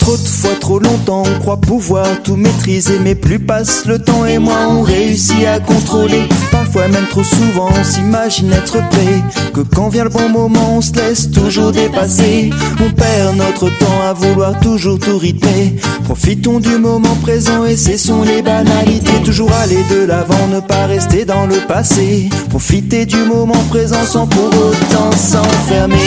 Trop 0.09 0.17
de 0.17 0.27
fois, 0.27 0.55
trop 0.59 0.79
longtemps, 0.79 1.23
on 1.27 1.39
croit 1.39 1.61
pouvoir 1.61 2.07
tout 2.25 2.37
maîtriser, 2.37 2.99
mais 2.99 3.15
plus 3.15 3.39
passe 3.39 3.85
le 3.85 3.99
temps 3.99 4.25
et 4.25 4.39
moins 4.39 4.69
on 4.69 4.81
réussit 4.81 5.45
à 5.45 5.61
contrôler. 5.61 6.23
Parfois 6.51 6.89
même 6.89 7.07
trop 7.11 7.23
souvent, 7.23 7.69
on 7.79 7.85
s'imagine 7.85 8.51
être 8.51 8.79
prêt, 8.89 9.23
que 9.53 9.61
quand 9.61 9.91
vient 9.91 10.05
le 10.05 10.09
bon 10.09 10.31
moment, 10.31 10.77
on 10.79 10.81
se 10.81 10.95
laisse 10.95 11.31
toujours 11.31 11.73
dépasser. 11.73 12.49
On 12.81 12.91
perd 12.91 13.37
notre 13.37 13.69
temps 13.79 14.01
à 14.09 14.15
vouloir 14.15 14.59
toujours 14.61 14.99
tout 14.99 15.19
rythmer. 15.19 15.77
Profitons 16.05 16.59
du 16.59 16.79
moment 16.79 17.17
présent 17.17 17.67
et 17.67 17.77
cessons 17.77 18.23
les 18.23 18.41
banalités. 18.41 19.23
Toujours 19.27 19.53
aller 19.53 19.85
de 19.91 20.07
l'avant, 20.07 20.47
ne 20.51 20.61
pas 20.61 20.87
rester 20.87 21.27
dans 21.27 21.45
le 21.45 21.57
passé. 21.67 22.31
Profiter 22.49 23.05
du 23.05 23.25
moment 23.25 23.63
présent 23.69 24.05
sans 24.07 24.27
pour 24.27 24.47
autant 24.47 25.13
s'enfermer. 25.13 25.99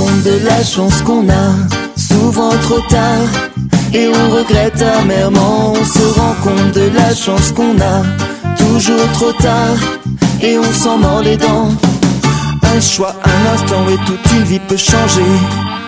Compte 0.00 0.22
de 0.22 0.46
la 0.46 0.62
chance 0.64 1.02
qu'on 1.02 1.28
a, 1.28 1.48
souvent 1.94 2.56
trop 2.62 2.80
tard. 2.88 3.28
Et 3.92 4.08
on 4.08 4.30
regrette 4.36 4.80
amèrement, 4.82 5.72
on 5.72 5.84
se 5.84 6.04
rend 6.18 6.34
compte 6.42 6.72
de 6.72 6.90
la 6.94 7.14
chance 7.14 7.52
qu'on 7.52 7.78
a, 7.80 8.02
toujours 8.56 9.08
trop 9.12 9.32
tard. 9.32 9.76
Et 10.42 10.58
on 10.58 10.72
s'en 10.72 10.96
mord 10.96 11.22
les 11.22 11.36
dents. 11.36 11.68
Un 12.74 12.80
choix, 12.80 13.14
un 13.24 13.54
instant 13.54 13.84
et 13.88 13.98
toute 14.06 14.32
une 14.32 14.44
vie 14.44 14.60
peut 14.68 14.76
changer. 14.76 15.32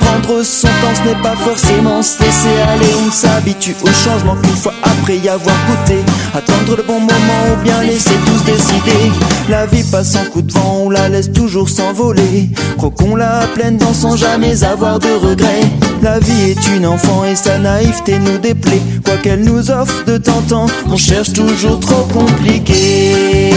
Prendre 0.03 0.43
son 0.43 0.69
temps, 0.69 0.95
ce 0.95 1.09
n'est 1.09 1.23
pas 1.23 1.37
forcément 1.37 2.03
se 2.03 2.23
laisser 2.23 2.61
aller. 2.69 2.91
On 3.07 3.11
s'habitue 3.11 3.77
au 3.83 3.87
changement 3.87 4.37
qu'une 4.37 4.57
fois 4.57 4.75
après 4.83 5.19
y 5.19 5.29
avoir 5.29 5.55
goûté. 5.67 6.01
Attendre 6.35 6.77
le 6.77 6.83
bon 6.83 7.01
moment 7.01 7.43
ou 7.53 7.63
bien 7.63 7.81
laisser 7.83 8.17
tous 8.27 8.45
décider. 8.45 9.13
La 9.49 9.67
vie 9.67 9.85
passe 9.85 10.17
en 10.17 10.25
coup 10.31 10.43
de 10.43 10.53
vent, 10.53 10.83
on 10.85 10.91
la 10.91 11.09
laisse 11.09 11.33
toujours 11.33 11.69
s'envoler. 11.69 12.51
Croquons 12.79 13.17
la 13.17 13.47
pleine 13.55 13.77
dent 13.77 13.95
sans 13.95 14.17
jamais 14.17 14.65
avoir 14.65 14.99
de 14.99 15.13
regrets. 15.13 15.71
La 16.03 16.19
vie 16.19 16.51
est 16.51 16.77
une 16.77 16.87
enfant 16.87 17.25
et 17.25 17.37
sa 17.37 17.59
naïveté 17.59 18.19
nous 18.19 18.39
déplaît. 18.39 18.83
Quoi 19.05 19.17
qu'elle 19.23 19.45
nous 19.45 19.71
offre 19.71 20.05
de 20.05 20.19
temps 20.19 20.33
en 20.33 20.43
temps, 20.43 20.67
on 20.87 20.97
cherche 20.97 21.33
toujours 21.33 21.79
trop 21.81 22.07
compliqué. 22.13 23.53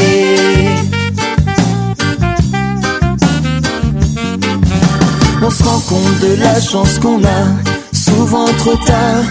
On 5.45 5.49
se 5.51 5.63
rend 5.63 5.79
compte 5.81 6.19
de 6.21 6.41
la 6.41 6.59
chance 6.59 6.97
qu'on 6.97 7.23
a, 7.23 7.45
souvent 7.93 8.47
trop 8.57 8.75
tard. 8.77 9.21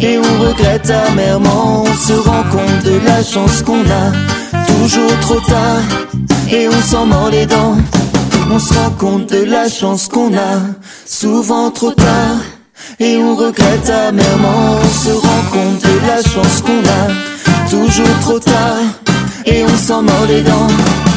Et 0.00 0.16
on 0.16 0.46
regrette 0.46 0.88
amèrement, 0.88 1.82
on 1.82 1.96
se 1.96 2.12
rend 2.12 2.44
compte 2.44 2.84
de 2.84 3.04
la 3.04 3.24
chance 3.24 3.62
qu'on 3.62 3.80
a, 3.80 4.12
toujours 4.66 5.18
trop 5.20 5.40
tard. 5.40 5.82
Et 6.52 6.68
on 6.68 6.80
s'en 6.80 7.06
mord 7.06 7.30
les 7.30 7.44
dents. 7.44 7.76
On 8.52 8.58
se 8.60 8.72
rend 8.72 8.90
compte 8.90 9.32
de 9.32 9.42
la 9.42 9.68
chance 9.68 10.06
qu'on 10.06 10.32
a, 10.32 10.60
souvent 11.04 11.72
trop 11.72 11.92
tard. 11.92 12.38
Et 13.00 13.16
on 13.16 13.34
regrette 13.34 13.90
amèrement, 13.90 14.78
on 14.80 14.88
se 14.88 15.10
rend 15.10 15.42
compte 15.50 15.82
de 15.82 16.06
la 16.06 16.22
chance 16.22 16.62
qu'on 16.62 16.84
a, 16.86 17.68
toujours 17.68 18.18
trop 18.20 18.38
tard. 18.38 18.84
Et 19.44 19.64
on 19.64 19.76
s'en 19.76 20.02
mord 20.02 20.26
les 20.28 20.42
dents. 20.42 21.07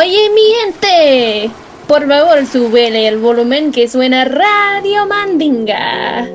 Oye, 0.00 0.30
mi 0.34 0.40
gente, 0.62 1.50
por 1.86 2.08
favor, 2.08 2.46
súbele 2.46 3.06
el 3.06 3.18
volumen 3.18 3.70
que 3.70 3.86
suena 3.86 4.24
Radio 4.24 5.04
Mandinga. 5.06 6.26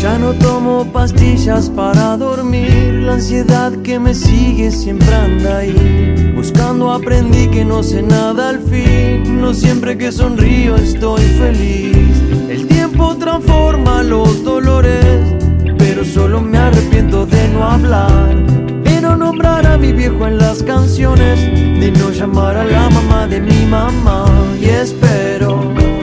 Ya 0.00 0.18
no 0.18 0.32
tomo 0.34 0.86
pastillas 0.92 1.68
para 1.70 2.16
dormir, 2.16 3.02
la 3.06 3.14
ansiedad 3.14 3.72
que 3.82 3.98
me 3.98 4.14
sigue 4.14 4.70
siempre 4.70 5.12
anda 5.12 5.58
ahí. 5.58 6.32
Buscando 6.36 6.92
aprendí 6.92 7.48
que 7.48 7.64
no 7.64 7.82
sé 7.82 8.02
nada 8.02 8.50
al 8.50 8.60
fin, 8.60 9.40
no 9.40 9.52
siempre 9.52 9.98
que 9.98 10.12
sonrío 10.12 10.76
estoy 10.76 11.22
feliz. 11.22 12.03
Transforma 13.18 14.02
los 14.02 14.44
dolores, 14.44 15.34
pero 15.78 16.04
solo 16.04 16.40
me 16.40 16.58
arrepiento 16.58 17.24
de 17.24 17.48
no 17.48 17.64
hablar, 17.64 18.34
de 18.82 19.00
no 19.00 19.16
nombrar 19.16 19.66
a 19.66 19.78
mi 19.78 19.92
viejo 19.92 20.26
en 20.26 20.38
las 20.38 20.62
canciones, 20.62 21.40
de 21.80 21.90
no 21.92 22.10
llamar 22.10 22.56
a 22.56 22.64
la 22.64 22.90
mamá 22.90 23.26
de 23.26 23.40
mi 23.40 23.64
mamá. 23.66 24.26
Y 24.60 24.66
espero, 24.66 25.58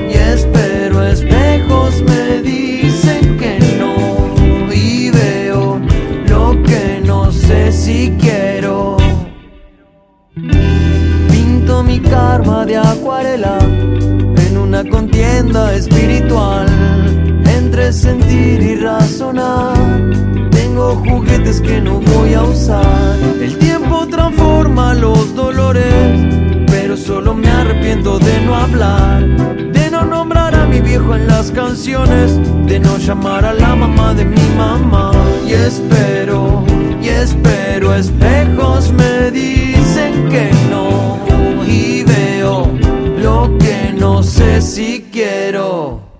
y 0.10 0.14
espero, 0.14 1.04
espejos 1.04 2.02
me 2.02 2.42
dicen 2.42 3.38
que 3.38 3.60
no, 3.78 4.74
y 4.74 5.12
veo 5.12 5.80
lo 6.28 6.64
que 6.64 7.02
no 7.06 7.32
sé 7.32 7.72
si 7.72 8.14
quiero. 8.20 8.98
Pinto 11.30 11.84
mi 11.84 12.00
karma 12.00 12.66
de 12.66 12.78
acuarela 12.78 13.60
contienda 14.90 15.76
espiritual 15.76 16.68
entre 17.46 17.92
sentir 17.94 18.62
y 18.62 18.76
razonar. 18.76 19.78
Tengo 20.52 20.96
juguetes 20.96 21.62
que 21.62 21.82
no 21.82 22.00
voy 22.00 22.34
a 22.34 22.44
usar. 22.44 23.18
El 23.42 23.58
tiempo 23.58 24.08
transforma 24.08 24.94
los 24.94 25.36
dolores, 25.36 26.66
pero 26.68 26.98
solo 26.98 27.34
me 27.34 27.50
arrepiento 27.50 28.20
de 28.20 28.42
no 28.42 28.56
hablar, 28.56 29.26
de 29.72 29.92
no 29.92 30.06
nombrar 30.06 30.56
a 30.56 30.66
mi 30.66 30.80
viejo 30.82 31.16
en 31.16 31.28
las 31.28 31.52
canciones, 31.52 32.40
de 32.66 32.80
no 32.80 32.98
llamar 32.98 33.46
a 33.46 33.54
la 33.54 33.76
mamá 33.76 34.14
de 34.14 34.26
mi 34.26 34.42
mamá. 34.58 35.12
Y 35.48 35.54
espero, 35.54 36.64
y 37.02 37.10
espero, 37.10 37.94
espejos 37.94 38.92
me 38.94 39.32
dicen 39.32 40.30
que 40.30 40.50
no, 40.70 41.20
y 41.68 42.04
veo 42.04 42.91
que 43.60 43.94
no 43.94 44.24
sé 44.24 44.62
si 44.62 45.08
quiero. 45.12 46.11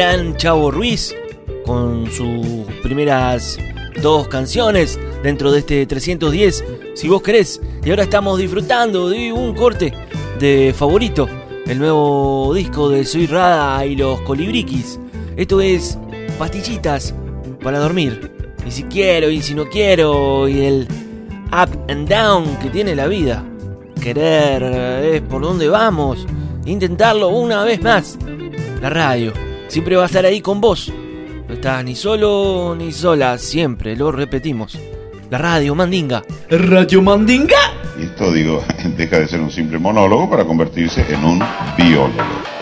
Gran 0.00 0.34
Chavo 0.34 0.70
Ruiz 0.70 1.14
con 1.66 2.10
sus 2.10 2.64
primeras 2.82 3.58
dos 4.00 4.28
canciones 4.28 4.98
dentro 5.22 5.52
de 5.52 5.58
este 5.58 5.84
310, 5.84 6.64
si 6.94 7.06
vos 7.06 7.20
querés. 7.20 7.60
Y 7.84 7.90
ahora 7.90 8.04
estamos 8.04 8.38
disfrutando 8.38 9.10
de 9.10 9.30
un 9.30 9.54
corte 9.54 9.92
de 10.38 10.74
favorito, 10.74 11.28
el 11.66 11.78
nuevo 11.78 12.54
disco 12.54 12.88
de 12.88 13.04
Soy 13.04 13.26
Rada 13.26 13.84
y 13.84 13.94
los 13.94 14.22
Colibriquis. 14.22 14.98
Esto 15.36 15.60
es 15.60 15.98
pastillitas 16.38 17.14
para 17.62 17.78
dormir. 17.78 18.32
Y 18.66 18.70
si 18.70 18.84
quiero 18.84 19.28
y 19.28 19.42
si 19.42 19.52
no 19.52 19.66
quiero, 19.66 20.48
y 20.48 20.64
el 20.64 20.88
up 21.48 21.78
and 21.90 22.08
down 22.08 22.56
que 22.60 22.70
tiene 22.70 22.96
la 22.96 23.06
vida. 23.06 23.44
Querer 24.00 24.62
es 25.04 25.20
por 25.20 25.42
donde 25.42 25.68
vamos. 25.68 26.26
Intentarlo 26.64 27.28
una 27.28 27.64
vez 27.64 27.82
más. 27.82 28.18
La 28.80 28.88
radio 28.88 29.49
siempre 29.70 29.96
va 29.96 30.02
a 30.02 30.06
estar 30.06 30.24
ahí 30.24 30.40
con 30.40 30.60
vos. 30.60 30.92
No 31.48 31.54
estás 31.54 31.84
ni 31.84 31.94
solo 31.94 32.74
ni 32.76 32.92
sola, 32.92 33.38
siempre 33.38 33.96
lo 33.96 34.12
repetimos. 34.12 34.76
La 35.30 35.38
radio 35.38 35.74
Mandinga. 35.74 36.24
Radio 36.50 37.00
Mandinga. 37.02 37.56
Y 37.98 38.04
esto, 38.04 38.32
digo, 38.32 38.64
deja 38.96 39.20
de 39.20 39.28
ser 39.28 39.40
un 39.40 39.50
simple 39.50 39.78
monólogo 39.78 40.28
para 40.28 40.44
convertirse 40.44 41.04
en 41.08 41.24
un 41.24 41.42
biólogo. 41.78 42.59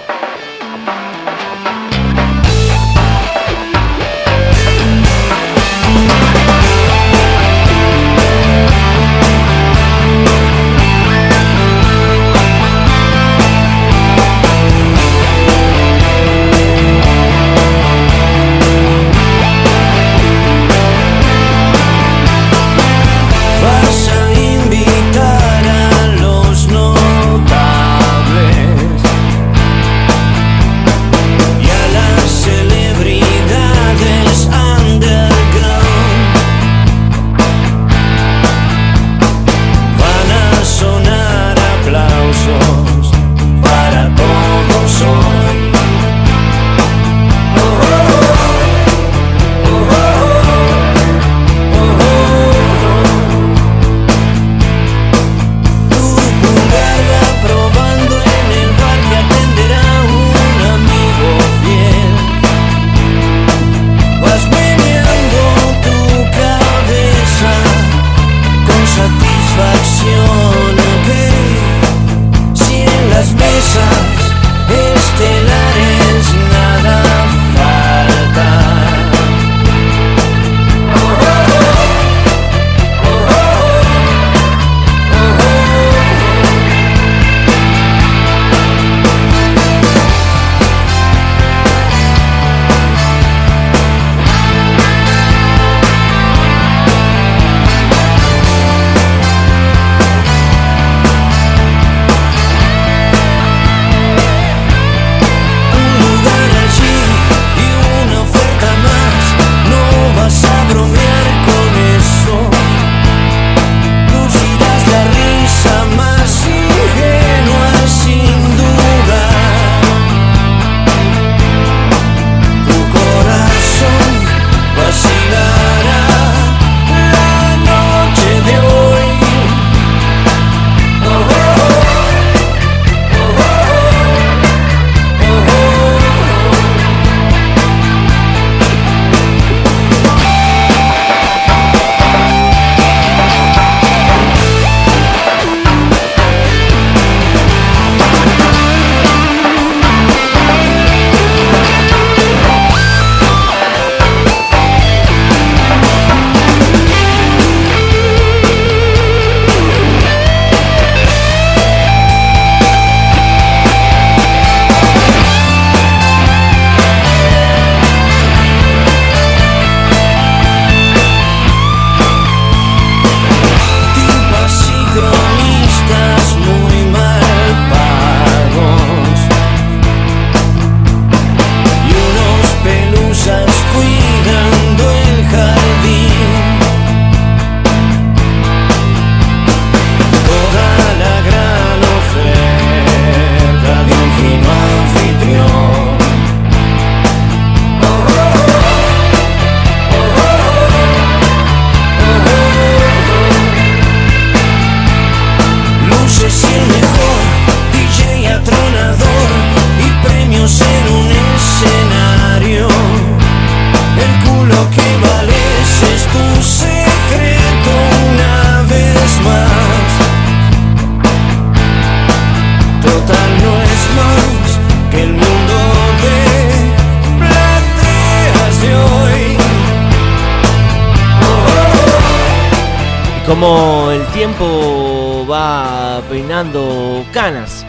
Como 233.41 233.93
el 233.93 234.05
tiempo 234.09 235.25
va 235.31 236.03
peinando 236.11 237.05
canas, 237.13 237.65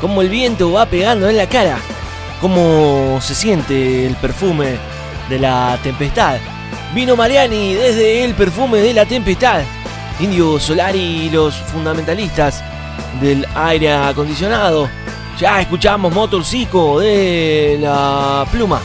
como 0.00 0.20
el 0.20 0.28
viento 0.28 0.72
va 0.72 0.86
pegando 0.86 1.28
en 1.28 1.36
la 1.36 1.48
cara, 1.48 1.78
como 2.40 3.20
se 3.20 3.36
siente 3.36 4.04
el 4.04 4.16
perfume 4.16 4.78
de 5.28 5.38
la 5.38 5.78
tempestad. 5.80 6.38
Vino 6.92 7.14
Mariani 7.14 7.74
desde 7.74 8.24
el 8.24 8.34
perfume 8.34 8.78
de 8.78 8.94
la 8.94 9.04
tempestad. 9.04 9.62
Indio 10.18 10.58
Solari 10.58 11.26
y 11.26 11.30
los 11.30 11.54
fundamentalistas 11.54 12.64
del 13.20 13.46
aire 13.54 13.92
acondicionado. 13.92 14.88
Ya 15.38 15.60
escuchamos 15.60 16.12
Motorcico 16.12 16.98
de 16.98 17.78
la 17.80 18.44
pluma 18.50 18.80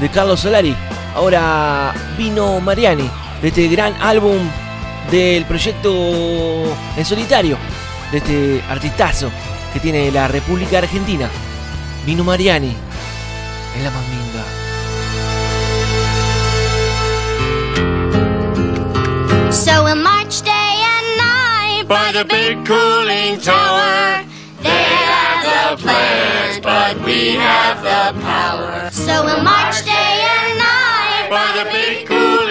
de 0.00 0.08
Carlos 0.08 0.40
Solari. 0.40 0.74
Ahora 1.14 1.92
vino 2.16 2.58
Mariani 2.58 3.10
de 3.42 3.48
este 3.48 3.68
gran 3.68 3.94
álbum 4.00 4.38
del 5.10 5.44
proyecto 5.44 6.64
en 6.96 7.04
solitario 7.04 7.56
de 8.12 8.18
este 8.18 8.62
artistazo 8.68 9.30
que 9.72 9.80
tiene 9.80 10.10
la 10.10 10.28
República 10.28 10.78
Argentina. 10.78 11.28
Vino 12.04 12.24
Mariani 12.24 12.74
en 13.76 13.84
la 13.84 13.90
mandinga. 13.90 14.44
So 19.52 19.84
we'll 19.84 19.96
march 19.96 20.42
day 20.42 20.52
and 20.52 21.16
night 21.18 21.88
by 21.88 22.12
the 22.12 22.24
big 22.24 22.64
cooling 22.66 23.40
tower. 23.40 24.24
They 24.62 24.68
have 24.68 25.76
the 25.76 25.82
plans, 25.82 26.60
but 26.60 27.04
we 27.04 27.34
have 27.34 27.82
the 27.82 28.20
power. 28.20 28.90
So 28.90 29.24
we'll 29.24 29.42
march 29.42 29.84
day 29.84 30.24
and 30.34 30.58
night 30.58 31.30
by 31.30 31.62
the 31.62 31.70
big 31.70 32.06
cooling 32.06 32.47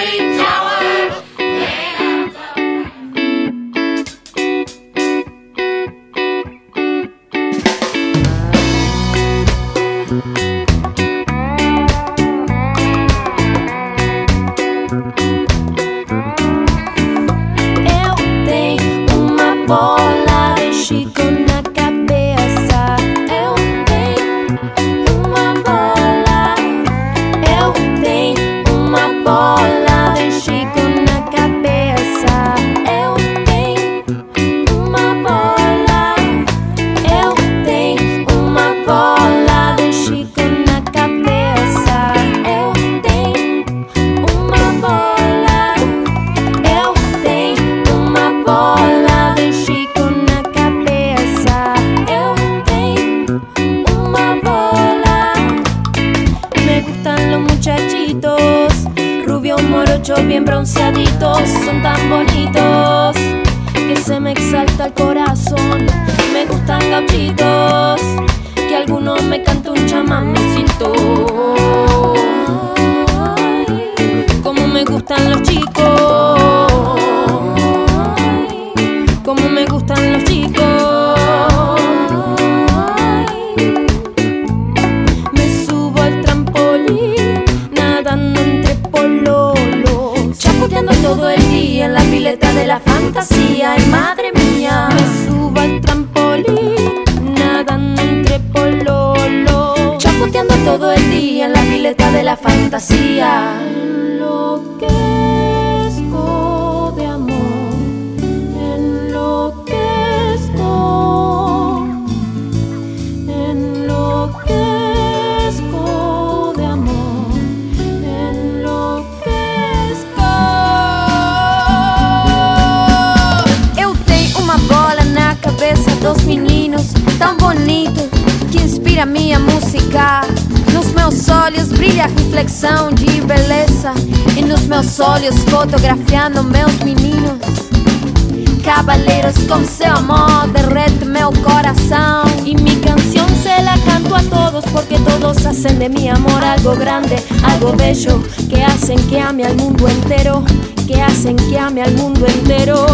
hacen 145.57 145.79
de 145.79 145.89
mi 145.89 146.07
amor 146.07 146.43
algo 146.43 146.75
grande, 146.75 147.15
algo 147.43 147.73
bello 147.73 148.21
Que 148.47 148.63
hacen 148.63 148.99
que 149.09 149.19
ame 149.19 149.43
al 149.43 149.55
mundo 149.55 149.87
entero, 149.87 150.43
que 150.87 151.01
hacen 151.01 151.35
que 151.35 151.57
ame 151.57 151.81
al 151.81 151.95
mundo 151.95 152.27
entero. 152.27 152.85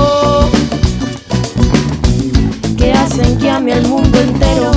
Que 2.78 2.93
hacen 2.93 3.38
que 3.38 3.49
ame 3.49 3.74
al 3.74 3.86
mundo 3.88 4.18
entero 4.18 4.73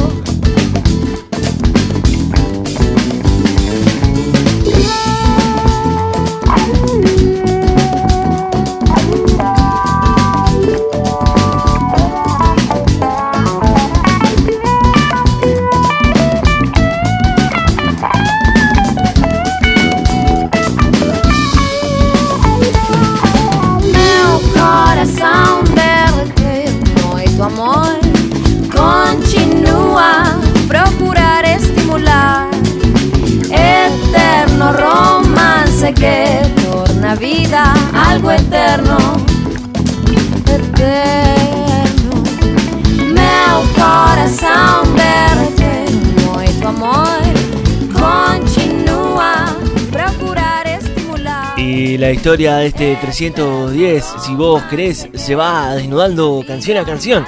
historia 52.27 52.57
de 52.57 52.67
este 52.67 52.97
310, 52.97 54.05
si 54.19 54.35
vos 54.35 54.61
querés, 54.65 55.09
se 55.15 55.37
va 55.37 55.77
desnudando 55.77 56.43
canción 56.45 56.77
a 56.77 56.85
canción. 56.85 57.25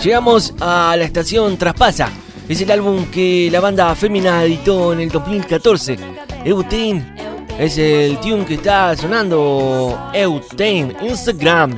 Llegamos 0.00 0.54
a 0.60 0.94
la 0.96 1.02
estación 1.02 1.56
Traspasa. 1.56 2.08
Es 2.48 2.60
el 2.60 2.70
álbum 2.70 3.06
que 3.06 3.48
la 3.50 3.58
banda 3.58 3.92
Femina 3.96 4.44
editó 4.44 4.92
en 4.92 5.00
el 5.00 5.08
2014. 5.08 5.96
Eutain 6.44 7.16
es 7.58 7.78
el 7.78 8.20
tune 8.20 8.44
que 8.44 8.54
está 8.54 8.96
sonando. 8.96 10.08
Eutain, 10.14 10.96
Instagram. 11.02 11.74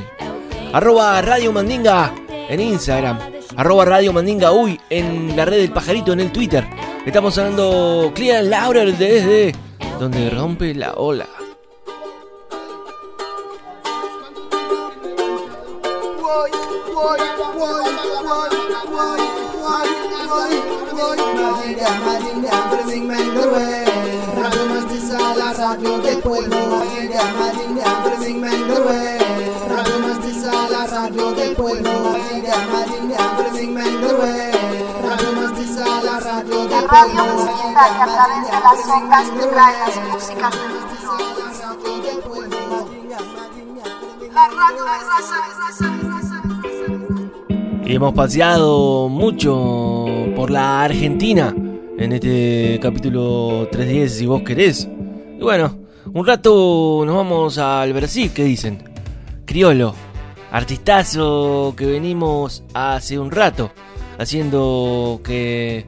Arroba 0.74 1.22
Radio 1.22 1.52
Mandinga 1.52 2.12
en 2.46 2.60
Instagram. 2.60 3.18
Arroba 3.56 3.86
Radio 3.86 4.12
Mandinga 4.12 4.52
Uy 4.52 4.78
en 4.90 5.34
la 5.34 5.46
red 5.46 5.60
del 5.60 5.72
pajarito 5.72 6.12
en 6.12 6.20
el 6.20 6.30
Twitter. 6.30 6.66
Estamos 7.06 7.38
hablando 7.38 8.12
Clear 8.14 8.44
Laurer 8.44 8.94
desde 8.98 9.54
donde 9.98 10.28
rompe 10.28 10.74
la 10.74 10.92
ola. 10.92 11.39
Que 37.88 38.02
a 38.02 38.06
través 38.06 38.42
de 38.46 38.52
las 38.52 38.88
ondas 38.88 39.26
te 39.30 39.46
trae 39.46 39.74
La 44.32 44.44
radio 44.48 44.84
raza, 44.84 45.96
Y 45.96 45.99
hemos 47.94 48.14
paseado 48.14 49.08
mucho 49.08 50.06
por 50.36 50.50
la 50.50 50.84
Argentina 50.84 51.54
en 51.98 52.12
este 52.12 52.78
capítulo 52.80 53.68
310, 53.72 54.12
si 54.12 54.26
vos 54.26 54.42
querés. 54.42 54.88
Y 55.38 55.42
bueno, 55.42 55.76
un 56.12 56.24
rato 56.24 57.02
nos 57.04 57.16
vamos 57.16 57.58
al 57.58 57.92
Brasil, 57.92 58.30
¿qué 58.32 58.44
dicen? 58.44 58.84
Criolo, 59.44 59.94
artistazo 60.52 61.74
que 61.76 61.86
venimos 61.86 62.62
hace 62.74 63.18
un 63.18 63.30
rato 63.30 63.72
haciendo 64.18 65.20
que 65.24 65.84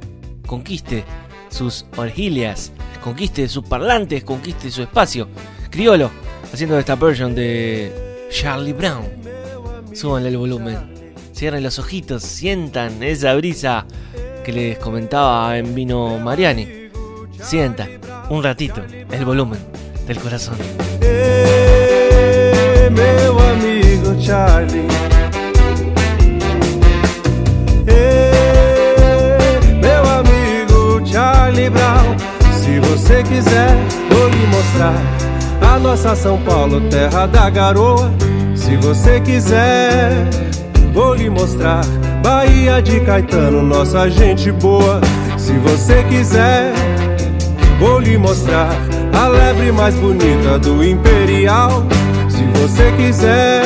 conquiste 0.47 1.05
sus 1.51 1.87
orgilias, 1.97 2.73
conquiste 3.05 3.49
sus 3.49 3.65
parlantes, 3.65 4.25
conquiste 4.25 4.71
su 4.71 4.83
espacio. 4.83 5.29
Criolo, 5.71 6.11
haciendo 6.53 6.79
esta 6.79 6.97
version 6.97 7.35
de 7.35 8.27
Charlie 8.31 8.73
Brown. 8.73 9.05
Súbanle 9.93 10.31
el 10.31 10.39
volumen. 10.39 10.92
Cierren 11.43 11.65
los 11.65 11.81
ojitos, 11.81 12.23
sientan 12.23 13.03
esa 13.03 13.35
brisa 13.35 13.85
que 14.45 14.53
les 14.53 14.79
comentaba 14.79 15.59
en 15.59 15.75
Vino 15.75 16.17
Mariani. 16.21 16.89
Sientan 17.43 17.89
un 18.31 18.45
ratito 18.45 18.81
el 19.11 19.25
volumen 19.25 19.59
del 20.07 20.21
corazón. 20.21 20.55
Meu 22.93 23.41
amigo 23.41 24.15
Charlie. 24.25 24.87
Meu 29.81 30.05
amigo 30.21 31.05
Charlie 31.05 31.71
Brown. 31.71 32.17
Se 32.63 32.79
você 32.79 33.25
quiser, 33.25 33.77
vou 34.11 34.29
lhe 34.29 34.47
mostrar 34.47 34.95
a 35.61 35.77
nossa 35.81 36.15
São 36.15 36.41
Paulo, 36.45 36.81
terra 36.89 37.27
da 37.27 37.51
garoa. 37.51 38.13
Se 38.55 38.77
você 38.77 39.21
quiser, 39.21 40.52
vou 40.93 41.15
lhe 41.15 41.29
mostrar 41.31 41.83
Bahia 42.23 42.81
de 42.81 43.01
Caetano, 43.01 43.63
nossa 43.63 44.09
gente 44.09 44.53
boa. 44.53 45.01
Se 45.37 45.53
você 45.55 46.05
quiser, 46.05 46.73
vou 47.81 47.99
lhe 47.99 48.17
mostrar 48.17 48.71
a 49.13 49.27
lebre 49.29 49.73
mais 49.73 49.95
bonita 49.97 50.59
do 50.59 50.85
Imperial. 50.85 51.85
Se 52.29 52.45
você 52.59 52.93
quiser, 52.97 53.63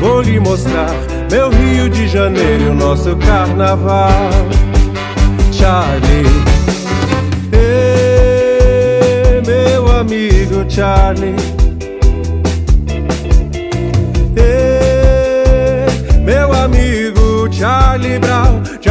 vou 0.00 0.20
lhe 0.20 0.38
mostrar 0.38 0.94
meu 1.30 1.50
Rio 1.50 1.88
de 1.88 2.06
Janeiro 2.06 2.74
nosso 2.74 3.16
carnaval. 3.16 4.30
Charlie, 5.52 6.26
Ei, 7.52 9.42
meu 9.46 9.90
amigo 9.90 10.64
Charlie. 10.68 11.65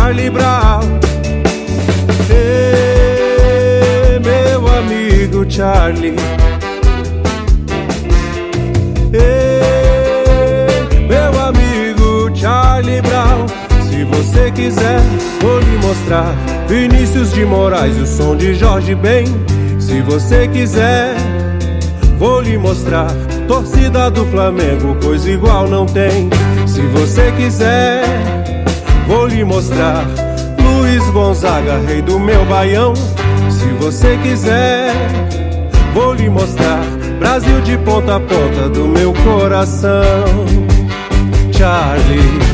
Charlie 0.05 0.29
Brown. 0.29 0.81
Ei, 2.29 4.19
meu 4.19 4.67
amigo 4.67 5.43
Charlie. 5.49 6.13
Ei, 9.11 11.07
meu 11.07 11.41
amigo 11.41 12.29
Charlie 12.35 13.01
Brown. 13.01 13.47
Se 13.89 14.03
você 14.03 14.51
quiser, 14.51 15.01
vou 15.41 15.59
lhe 15.59 15.77
mostrar 15.77 16.35
Vinícius 16.67 17.33
de 17.33 17.43
Moraes, 17.43 17.97
o 17.97 18.05
som 18.05 18.35
de 18.35 18.53
Jorge 18.53 18.93
Ben. 18.93 19.25
Se 19.79 20.01
você 20.01 20.47
quiser, 20.47 21.15
vou 22.19 22.41
lhe 22.41 22.59
mostrar 22.59 23.07
torcida 23.47 24.11
do 24.11 24.23
Flamengo, 24.27 24.95
coisa 25.01 25.31
igual 25.31 25.67
não 25.67 25.87
tem. 25.87 26.29
Se 26.67 26.81
você 26.81 27.31
quiser, 27.31 28.03
vou 29.07 29.27
lhe 29.27 29.43
mostrar 29.43 30.05
Luiz 30.61 31.09
Gonzaga, 31.09 31.77
rei 31.87 32.01
do 32.01 32.19
meu 32.19 32.45
baião. 32.45 32.93
Se 33.49 33.67
você 33.79 34.17
quiser, 34.21 34.93
vou 35.93 36.13
lhe 36.13 36.29
mostrar 36.29 36.83
Brasil 37.19 37.61
de 37.61 37.77
ponta 37.79 38.17
a 38.17 38.19
ponta 38.19 38.69
do 38.69 38.87
meu 38.87 39.13
coração. 39.23 40.25
Charlie. 41.51 42.44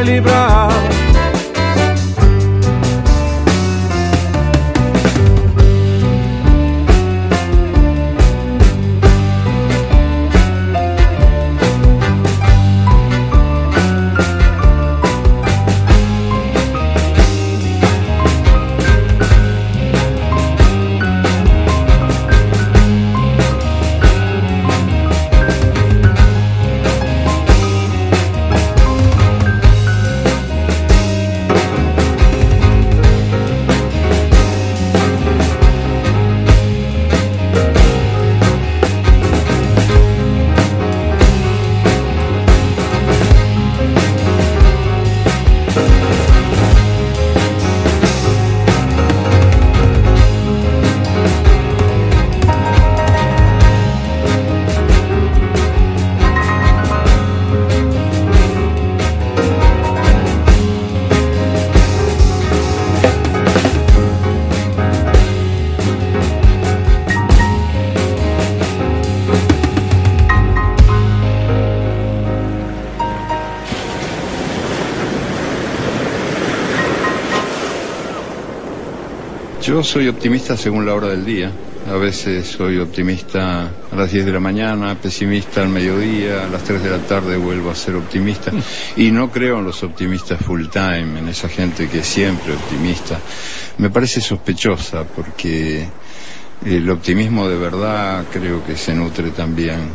Brown, 0.00 0.20
Charlie 0.22 0.99
Yo 79.70 79.84
soy 79.84 80.08
optimista 80.08 80.56
según 80.56 80.84
la 80.84 80.94
hora 80.94 81.06
del 81.10 81.24
día. 81.24 81.52
A 81.88 81.92
veces 81.92 82.44
soy 82.48 82.78
optimista 82.78 83.70
a 83.92 83.94
las 83.94 84.10
10 84.10 84.26
de 84.26 84.32
la 84.32 84.40
mañana, 84.40 84.96
pesimista 84.96 85.62
al 85.62 85.68
mediodía, 85.68 86.44
a 86.44 86.48
las 86.48 86.64
3 86.64 86.82
de 86.82 86.90
la 86.90 86.98
tarde 86.98 87.36
vuelvo 87.36 87.70
a 87.70 87.76
ser 87.76 87.94
optimista. 87.94 88.50
Y 88.96 89.12
no 89.12 89.30
creo 89.30 89.60
en 89.60 89.66
los 89.66 89.84
optimistas 89.84 90.44
full 90.44 90.66
time, 90.66 91.20
en 91.20 91.28
esa 91.28 91.48
gente 91.48 91.88
que 91.88 92.00
es 92.00 92.06
siempre 92.08 92.54
optimista. 92.54 93.20
Me 93.78 93.90
parece 93.90 94.20
sospechosa 94.20 95.04
porque 95.04 95.86
el 96.66 96.90
optimismo 96.90 97.48
de 97.48 97.56
verdad 97.56 98.24
creo 98.32 98.66
que 98.66 98.76
se 98.76 98.92
nutre 98.92 99.30
también 99.30 99.88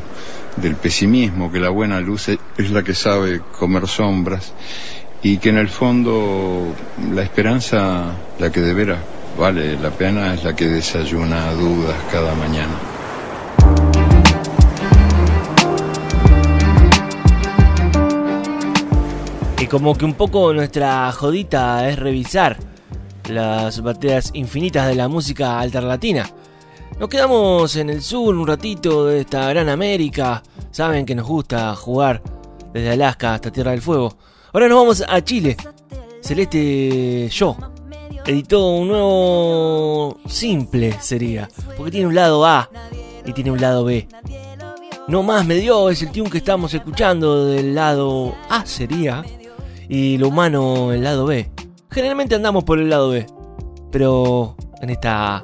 del 0.56 0.78
pesimismo, 0.78 1.52
que 1.52 1.60
la 1.60 1.70
buena 1.70 2.00
luz 2.00 2.30
es 2.30 2.72
la 2.72 2.82
que 2.82 2.94
sabe 2.94 3.42
comer 3.60 3.90
sombras 3.90 4.54
y 5.22 5.38
que 5.38 5.50
en 5.50 5.58
el 5.58 5.68
fondo 5.68 6.74
la 7.14 7.24
esperanza, 7.24 8.14
la 8.40 8.50
que 8.54 8.62
de 8.62 8.74
veras 8.74 9.00
vale 9.38 9.78
la 9.78 9.90
pena, 9.92 10.34
es 10.34 10.44
la 10.44 10.56
que 10.56 10.68
desayuna 10.68 11.54
dudas 11.54 11.96
cada 12.12 12.34
mañana. 12.36 12.74
Y 19.60 19.68
como 19.68 19.96
que 19.96 20.06
un 20.06 20.14
poco 20.14 20.54
nuestra 20.54 21.12
jodita 21.12 21.90
es 21.90 21.98
revisar 21.98 22.58
las 23.30 23.82
baterías 23.82 24.32
infinitas 24.34 24.88
de 24.88 24.96
la 24.96 25.08
música 25.08 25.60
alterlatina. 25.60 26.30
Nos 27.00 27.10
quedamos 27.10 27.76
en 27.76 27.90
el 27.90 28.02
sur 28.02 28.36
un 28.36 28.48
ratito 28.48 29.06
de 29.08 29.22
esta 29.22 29.50
gran 29.50 29.70
América. 29.70 30.44
Saben 30.72 31.06
que 31.06 31.16
nos 31.16 31.28
gusta 31.28 31.76
jugar 31.76 32.22
desde 32.74 32.92
Alaska 32.92 33.34
hasta 33.34 33.52
Tierra 33.52 33.72
del 33.72 33.82
Fuego. 33.82 34.16
Ahora 34.54 34.68
nos 34.68 34.78
vamos 34.78 35.04
a 35.08 35.22
Chile. 35.22 35.58
Celeste 36.22 37.30
Yo 37.30 37.58
editó 38.26 38.68
un 38.70 38.88
nuevo 38.88 40.18
simple 40.28 40.98
sería, 41.00 41.50
porque 41.78 41.92
tiene 41.92 42.08
un 42.08 42.16
lado 42.16 42.46
A 42.46 42.70
y 43.26 43.34
tiene 43.34 43.52
un 43.52 43.62
lado 43.62 43.84
B. 43.84 44.08
No 45.08 45.22
más 45.22 45.46
me 45.46 45.56
dio 45.56 45.90
es 45.90 46.02
el 46.02 46.12
tune 46.12 46.30
que 46.30 46.40
estamos 46.40 46.74
escuchando 46.74 47.46
del 47.46 47.76
lado 47.76 48.34
A 48.50 48.66
sería 48.66 49.24
y 49.88 50.18
lo 50.18 50.30
humano 50.30 50.92
el 50.92 51.04
lado 51.04 51.26
B. 51.26 51.52
Generalmente 51.92 52.36
andamos 52.36 52.64
por 52.64 52.80
el 52.80 52.90
lado 52.90 53.10
B, 53.10 53.26
pero 53.92 54.56
en 54.82 54.90
esta 54.90 55.42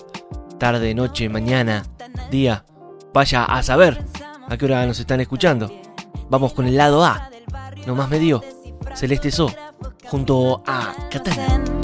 tarde, 0.57 0.93
noche, 0.93 1.29
mañana, 1.29 1.84
día, 2.29 2.65
vaya 3.13 3.45
a 3.45 3.61
saber 3.63 4.03
a 4.47 4.57
qué 4.57 4.65
hora 4.65 4.86
nos 4.86 4.99
están 4.99 5.21
escuchando. 5.21 5.71
Vamos 6.29 6.53
con 6.53 6.65
el 6.65 6.75
lado 6.75 7.03
A. 7.03 7.29
No 7.86 7.95
más 7.95 8.09
me 8.09 8.19
dio 8.19 8.43
Celeste 8.95 9.32
So 9.32 9.51
junto 10.05 10.63
a 10.65 10.93
Katana. 11.09 11.80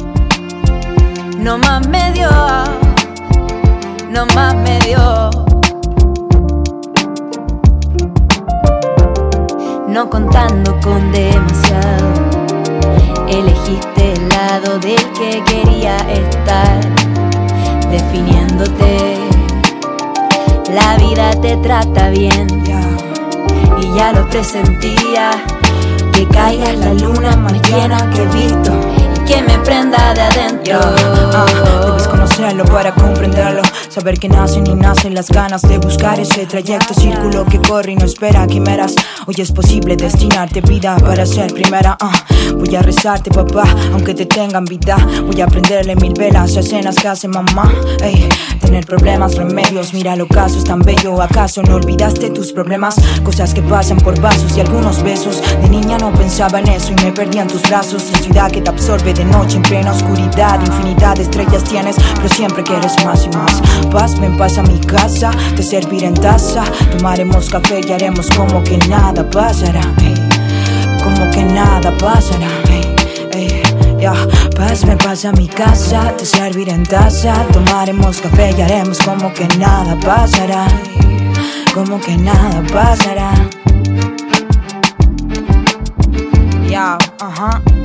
No 1.38 1.58
más 1.60 1.88
me 1.88 2.12
dio, 2.14 2.30
no 4.10 4.26
más 4.34 4.56
me 4.56 4.80
dio. 4.80 5.30
No 9.88 10.10
contando 10.10 10.80
con 10.82 11.12
demasiado, 11.12 12.08
elegiste 13.28 14.14
el 14.14 14.30
lado 14.30 14.80
del 14.80 15.12
que 15.14 15.44
quería 15.46 15.98
estar, 16.10 16.80
definiéndote. 17.92 19.18
La 20.74 20.98
vida 20.98 21.32
te 21.40 21.56
trata 21.58 22.10
bien 22.10 22.48
y 23.80 23.96
ya 23.96 24.12
lo 24.12 24.28
presentía. 24.28 25.32
Que 26.14 26.28
caiga 26.30 26.74
la 26.74 26.96
luna 26.96 27.38
más 27.38 27.54
llena 27.70 28.10
que 28.10 28.24
he 28.24 28.28
visto 28.28 28.87
que 29.28 29.42
me 29.42 29.60
prenda 29.60 30.14
de 30.14 30.22
adentro. 30.22 30.80
Ah, 30.82 31.46
debes 31.86 32.08
conocerlo 32.08 32.64
para 32.66 32.94
comprenderlo. 32.94 33.62
Saber 33.90 34.18
que 34.18 34.30
nacen 34.30 34.66
y 34.68 34.74
nacen 34.74 35.14
las 35.14 35.30
ganas 35.30 35.62
de 35.62 35.78
buscar 35.78 36.20
ese 36.20 36.46
trayecto, 36.46 36.94
círculo 36.94 37.46
que 37.46 37.60
corre 37.60 37.92
y 37.92 37.96
no 37.96 38.06
espera 38.06 38.48
quimeras. 38.48 38.96
Hoy 39.26 39.36
es 39.38 39.52
posible 39.52 39.96
destinarte 39.96 40.62
vida 40.62 40.98
para 40.98 41.26
ser 41.26 41.54
primera. 41.54 41.98
Ah, 42.00 42.24
voy 42.56 42.76
a 42.76 42.82
rezarte, 42.82 43.30
papá, 43.30 43.66
aunque 43.92 44.14
te 44.14 44.26
tengan 44.26 44.66
vida. 44.66 44.98
Voy 45.26 45.42
a 45.42 45.46
aprenderle 45.46 45.96
mil 45.96 46.14
velas 46.14 46.56
a 46.56 46.62
escenas 46.62 46.96
que 46.96 47.08
hace 47.08 47.28
mamá. 47.28 47.72
Ey, 48.02 48.30
tener 48.62 48.77
problemas, 48.88 49.36
remedios, 49.36 49.94
mira 49.94 50.16
lo 50.16 50.28
caso 50.28 50.58
es 50.58 50.64
tan 50.64 50.80
bello. 50.80 51.22
¿Acaso 51.22 51.62
no 51.62 51.76
olvidaste 51.76 52.30
tus 52.30 52.54
problemas? 52.54 52.96
Cosas 53.24 53.54
que 53.54 53.62
pasan 53.62 53.98
por 53.98 54.20
vasos 54.20 54.58
y 54.58 54.62
algunos 54.62 55.04
besos. 55.04 55.44
De 55.62 55.70
niña 55.70 55.98
no 55.98 56.12
pensaba 56.14 56.60
en 56.60 56.70
eso 56.70 56.94
y 56.94 57.04
me 57.04 57.12
perdí 57.12 57.38
en 57.38 57.48
tus 57.48 57.62
brazos. 57.64 58.04
En 58.14 58.24
ciudad 58.24 58.50
que 58.50 58.62
te 58.62 58.70
absorbe 58.70 59.14
de 59.14 59.26
noche 59.26 59.58
en 59.58 59.64
plena 59.64 59.92
oscuridad. 59.92 60.60
Infinidad 60.66 61.18
de 61.18 61.24
estrellas 61.24 61.64
tienes, 61.66 61.98
pero 62.16 62.30
siempre 62.30 62.64
quieres 62.64 62.96
más 63.06 63.26
y 63.26 63.30
más. 63.38 63.62
Paz, 63.92 64.20
ven, 64.20 64.38
paz 64.38 64.58
a 64.58 64.64
mi 64.64 64.80
casa, 64.80 65.32
te 65.56 65.62
serviré 65.62 66.08
en 66.08 66.14
taza. 66.14 66.64
Tomaremos 66.92 67.50
café 67.50 67.82
y 67.86 67.92
haremos 67.92 68.30
como 68.32 68.64
que 68.64 68.78
nada 68.90 69.30
pasará. 69.30 69.82
Como 71.04 71.30
que 71.32 71.44
nada 71.44 71.96
pasará. 71.98 72.67
Paz, 74.56 74.86
ven, 74.86 74.98
paz 74.98 75.26
a 75.26 75.34
mi 75.34 75.50
casa, 75.50 76.16
te 76.16 76.26
serviré 76.26 76.72
en 76.72 76.84
taza. 76.84 77.46
Tomaremos 77.52 78.22
café 78.22 78.56
y 78.58 78.62
haremos 78.62 79.00
como 79.00 79.34
que 79.34 79.46
nada 79.58 79.98
pasará. 80.00 80.66
Como 81.74 82.00
que 82.00 82.16
nada 82.16 82.64
pasará. 82.72 83.34
Ya, 86.70 86.98
ajá. 87.20 87.62
Ah, 87.66 87.77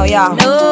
más 0.00 0.06
me 0.06 0.06
dio, 0.06 0.06
ya. 0.06 0.28
No 0.28 0.69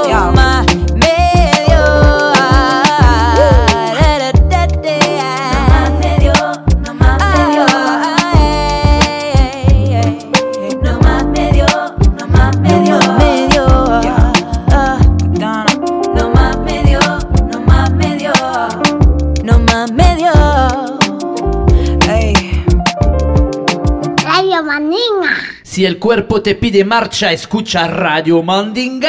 el 25.89 25.99
cuerpo 25.99 26.43
te 26.43 26.55
pide 26.55 26.85
marcha, 26.85 27.33
escucha 27.33 27.89
Radio 27.89 28.43
Mandinga. 28.43 29.09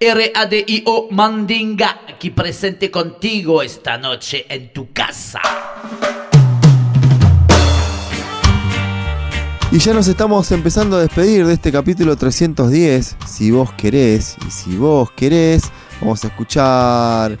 R-A-D-I-O 0.00 1.06
Mandinga, 1.12 2.00
aquí 2.08 2.30
presente 2.30 2.90
contigo 2.90 3.62
esta 3.62 3.96
noche 3.96 4.44
en 4.48 4.72
tu 4.72 4.92
casa. 4.92 5.40
Y 9.70 9.78
ya 9.78 9.94
nos 9.94 10.08
estamos 10.08 10.50
empezando 10.50 10.96
a 10.96 11.00
despedir 11.00 11.46
de 11.46 11.54
este 11.54 11.70
capítulo 11.70 12.16
310. 12.16 13.16
Si 13.24 13.52
vos 13.52 13.72
querés, 13.74 14.36
y 14.44 14.50
si 14.50 14.76
vos 14.76 15.12
querés, 15.12 15.70
vamos 16.00 16.24
a 16.24 16.26
escuchar 16.26 17.38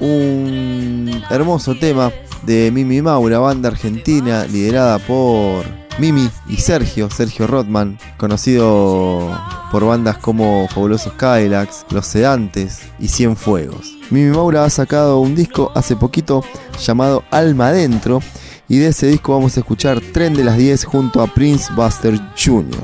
un 0.00 1.22
hermoso 1.28 1.74
tema 1.74 2.10
de 2.44 2.70
Mimi 2.72 3.02
Maura, 3.02 3.40
banda 3.40 3.68
argentina 3.68 4.46
liderada 4.46 4.98
por 5.00 5.85
Mimi 5.98 6.28
y 6.46 6.56
Sergio, 6.56 7.08
Sergio 7.10 7.46
Rotman, 7.46 7.98
conocido 8.18 9.30
por 9.70 9.86
bandas 9.86 10.18
como 10.18 10.68
Fabulosos 10.68 11.14
Cadillacs, 11.14 11.86
Los 11.90 12.06
Sedantes 12.06 12.80
y 12.98 13.08
Cien 13.08 13.34
Fuegos. 13.34 13.96
Mimi 14.10 14.30
Maura 14.34 14.64
ha 14.64 14.70
sacado 14.70 15.20
un 15.20 15.34
disco 15.34 15.72
hace 15.74 15.96
poquito 15.96 16.44
llamado 16.78 17.24
Alma 17.30 17.68
Adentro 17.68 18.20
y 18.68 18.78
de 18.78 18.88
ese 18.88 19.06
disco 19.06 19.32
vamos 19.32 19.56
a 19.56 19.60
escuchar 19.60 20.00
Tren 20.00 20.34
de 20.34 20.44
las 20.44 20.58
10 20.58 20.84
junto 20.84 21.22
a 21.22 21.32
Prince 21.32 21.72
Buster 21.74 22.20
Jr. 22.36 22.82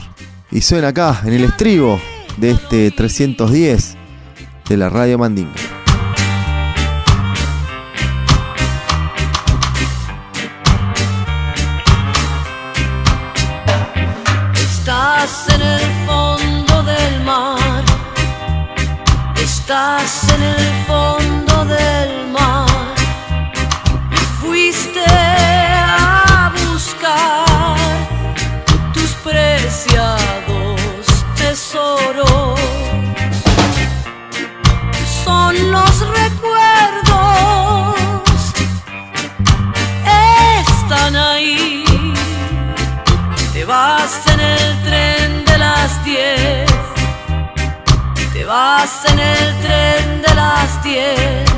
Y 0.50 0.60
suena 0.60 0.88
acá, 0.88 1.20
en 1.24 1.34
el 1.34 1.44
estribo 1.44 2.00
de 2.38 2.52
este 2.52 2.90
310 2.90 3.96
de 4.68 4.76
la 4.76 4.88
Radio 4.88 5.18
Mandinga. 5.18 5.72
en 48.85 49.18
el 49.20 49.61
tren 49.61 50.22
de 50.22 50.35
las 50.35 50.83
diez. 50.83 51.53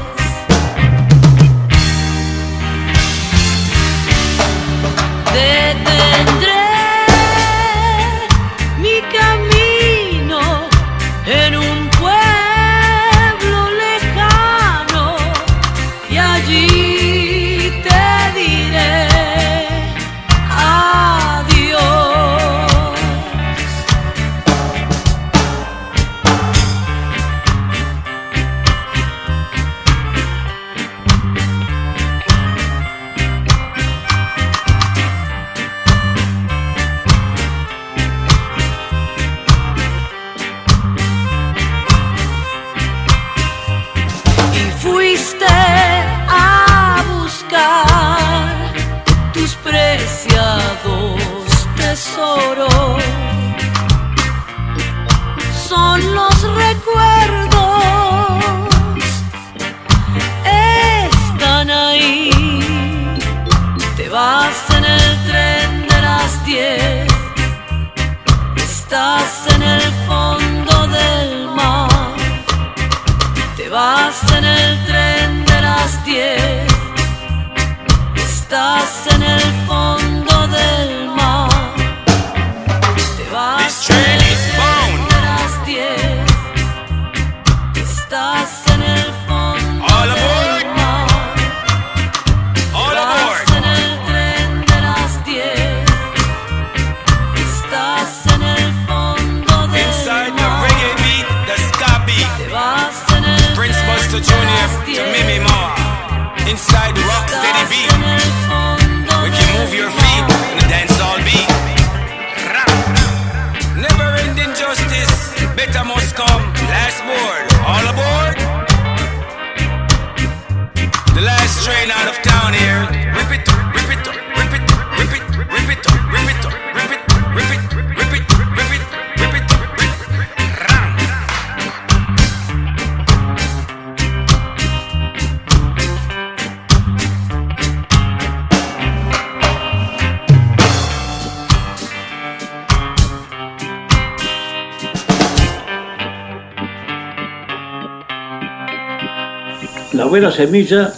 La 149.95 150.07
buena 150.07 150.33
semilla 150.33 150.93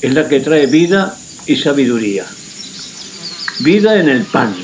es 0.00 0.14
la 0.14 0.26
que 0.26 0.40
trae 0.40 0.64
vida 0.64 1.14
y 1.46 1.56
sabiduría. 1.56 2.24
Vida 3.60 4.00
en 4.00 4.08
el 4.08 4.24
pan, 4.24 4.56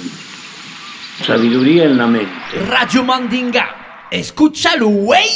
sabiduría 1.27 1.85
en 1.85 1.99
la 1.99 2.07
mente. 2.07 2.33
Radio 2.71 3.05
Mandinga, 3.05 4.09
escúchalo, 4.11 4.89
güey, 4.89 5.29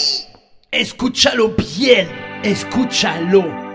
escúchalo 0.71 1.55
bien, 1.55 2.09
escúchalo. 2.43 3.68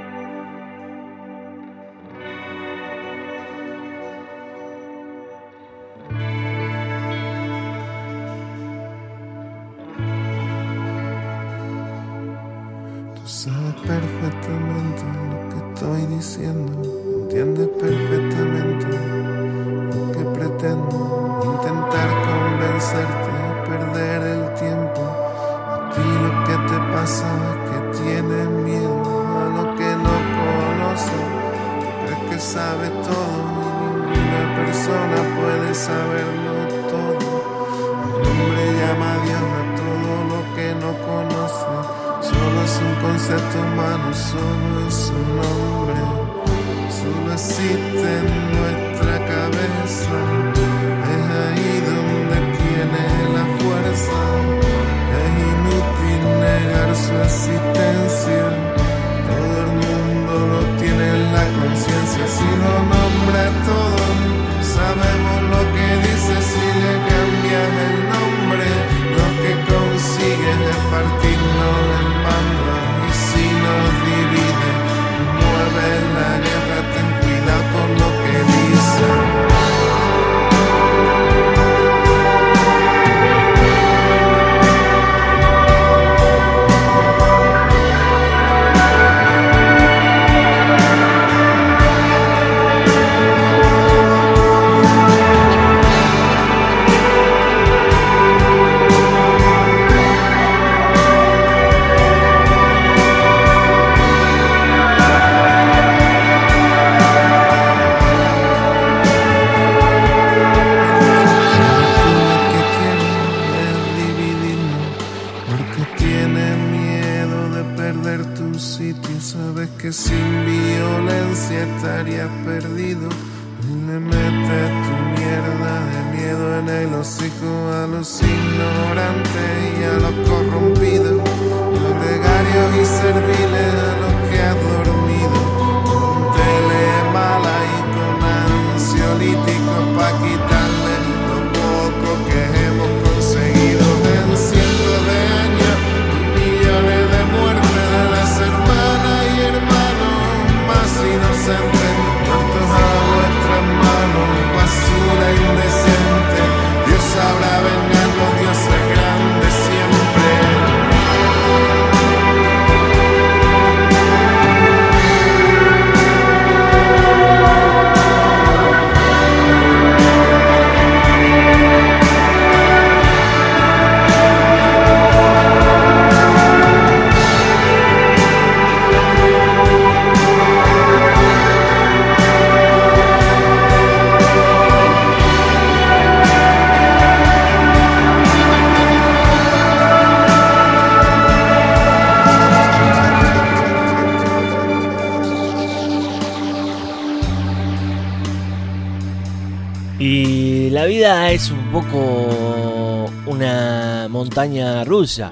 Y 199.99 200.71
la 200.71 200.85
vida 200.85 201.31
es 201.31 201.51
un 201.51 201.71
poco 201.71 203.05
una 203.27 204.07
montaña 204.09 204.83
rusa. 204.83 205.29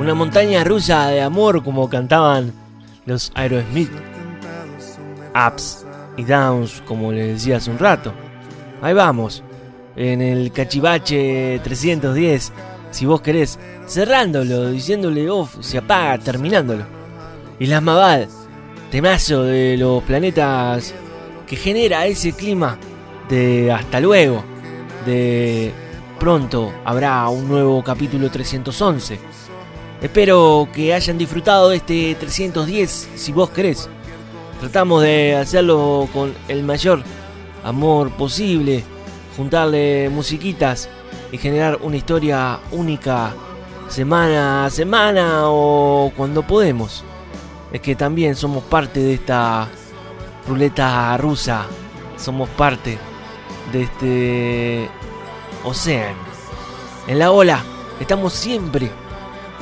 Una 0.00 0.14
montaña 0.14 0.64
rusa 0.64 1.08
de 1.08 1.20
amor 1.20 1.62
como 1.62 1.88
cantaban 1.90 2.52
los 3.04 3.30
Aerosmith. 3.34 3.90
Ups 5.34 5.84
y 6.16 6.24
downs 6.24 6.82
como 6.86 7.12
les 7.12 7.34
decía 7.34 7.58
hace 7.58 7.70
un 7.70 7.78
rato. 7.78 8.14
Ahí 8.80 8.94
vamos. 8.94 9.42
En 9.94 10.22
el 10.22 10.52
cachivache 10.52 11.60
310. 11.62 12.52
Si 12.90 13.04
vos 13.04 13.20
querés. 13.20 13.58
Cerrándolo, 13.86 14.70
diciéndole 14.70 15.28
off, 15.28 15.56
se 15.60 15.78
apaga, 15.78 16.16
terminándolo. 16.16 16.86
Y 17.58 17.66
las 17.66 17.82
Mabad. 17.82 18.26
Temazo 18.90 19.44
de 19.44 19.76
los 19.76 20.02
planetas 20.02 20.94
que 21.46 21.56
genera 21.56 22.06
ese 22.06 22.32
clima 22.32 22.78
de 23.28 23.72
hasta 23.72 24.00
luego, 24.00 24.44
de 25.06 25.72
pronto 26.18 26.72
habrá 26.84 27.28
un 27.28 27.48
nuevo 27.48 27.82
capítulo 27.82 28.30
311. 28.30 29.18
Espero 30.00 30.68
que 30.72 30.94
hayan 30.94 31.18
disfrutado 31.18 31.68
de 31.68 31.76
este 31.76 32.14
310 32.14 33.10
si 33.14 33.32
vos 33.32 33.50
querés. 33.50 33.88
Tratamos 34.60 35.02
de 35.02 35.36
hacerlo 35.36 36.08
con 36.12 36.32
el 36.48 36.62
mayor 36.62 37.02
amor 37.64 38.10
posible, 38.12 38.84
juntarle 39.36 40.08
musiquitas 40.10 40.88
y 41.32 41.38
generar 41.38 41.78
una 41.82 41.96
historia 41.96 42.60
única 42.70 43.34
semana 43.88 44.66
a 44.66 44.70
semana 44.70 45.42
o 45.46 46.12
cuando 46.16 46.42
podemos. 46.42 47.04
Es 47.72 47.80
que 47.80 47.96
también 47.96 48.36
somos 48.36 48.62
parte 48.64 49.00
de 49.00 49.14
esta 49.14 49.68
ruleta 50.46 51.16
rusa, 51.16 51.66
somos 52.16 52.48
parte 52.50 52.98
de 53.72 53.82
este 53.82 54.90
océano. 55.64 56.20
En 57.06 57.18
la 57.18 57.30
ola 57.30 57.64
estamos 57.98 58.32
siempre 58.32 58.90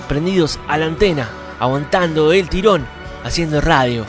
prendidos 0.09 0.59
a 0.69 0.77
la 0.77 0.87
antena, 0.87 1.29
aguantando 1.59 2.33
el 2.33 2.49
tirón, 2.49 2.87
haciendo 3.25 3.61
radio. 3.61 4.05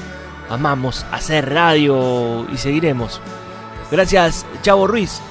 Amamos 0.50 1.06
hacer 1.12 1.54
radio 1.54 2.46
y 2.52 2.58
seguiremos. 2.58 3.22
Gracias 3.90 4.46
Chavo 4.62 4.88
Ruiz 4.88 5.22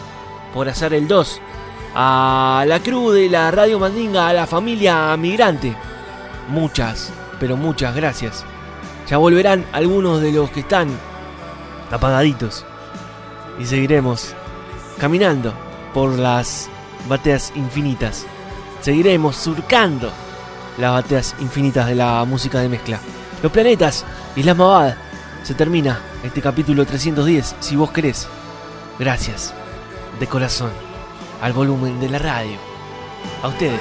por 0.54 0.68
hacer 0.68 0.94
el 0.94 1.08
2. 1.08 1.40
A 1.94 2.64
la 2.66 2.80
crew 2.80 3.10
de 3.10 3.28
la 3.28 3.50
Radio 3.50 3.80
Mandinga, 3.80 4.28
a 4.28 4.32
la 4.32 4.46
familia 4.46 5.16
migrante. 5.16 5.76
Muchas, 6.48 7.12
pero 7.40 7.56
muchas 7.56 7.94
gracias. 7.94 8.44
Ya 9.08 9.18
volverán 9.18 9.66
algunos 9.72 10.20
de 10.20 10.30
los 10.30 10.50
que 10.50 10.60
están 10.60 10.88
apagaditos. 11.90 12.64
Y 13.58 13.66
seguiremos 13.66 14.34
caminando 15.00 15.54
por 15.94 16.18
las 16.18 16.68
bateas 17.08 17.52
infinitas. 17.56 18.26
Seguiremos 18.82 19.34
surcando 19.34 20.12
las 20.78 20.92
bateas 20.92 21.34
infinitas 21.40 21.86
de 21.86 21.94
la 21.94 22.24
música 22.24 22.60
de 22.60 22.68
mezcla. 22.68 23.00
Los 23.42 23.50
planetas 23.50 24.04
y 24.36 24.42
las 24.42 24.56
mavadas. 24.56 24.96
Se 25.42 25.54
termina 25.54 26.00
este 26.22 26.42
capítulo 26.42 26.84
310, 26.84 27.56
si 27.60 27.76
vos 27.76 27.90
querés. 27.90 28.28
Gracias, 28.98 29.54
de 30.20 30.26
corazón, 30.26 30.70
al 31.40 31.54
volumen 31.54 31.98
de 31.98 32.10
la 32.10 32.18
radio. 32.18 32.58
A 33.42 33.48
ustedes, 33.48 33.80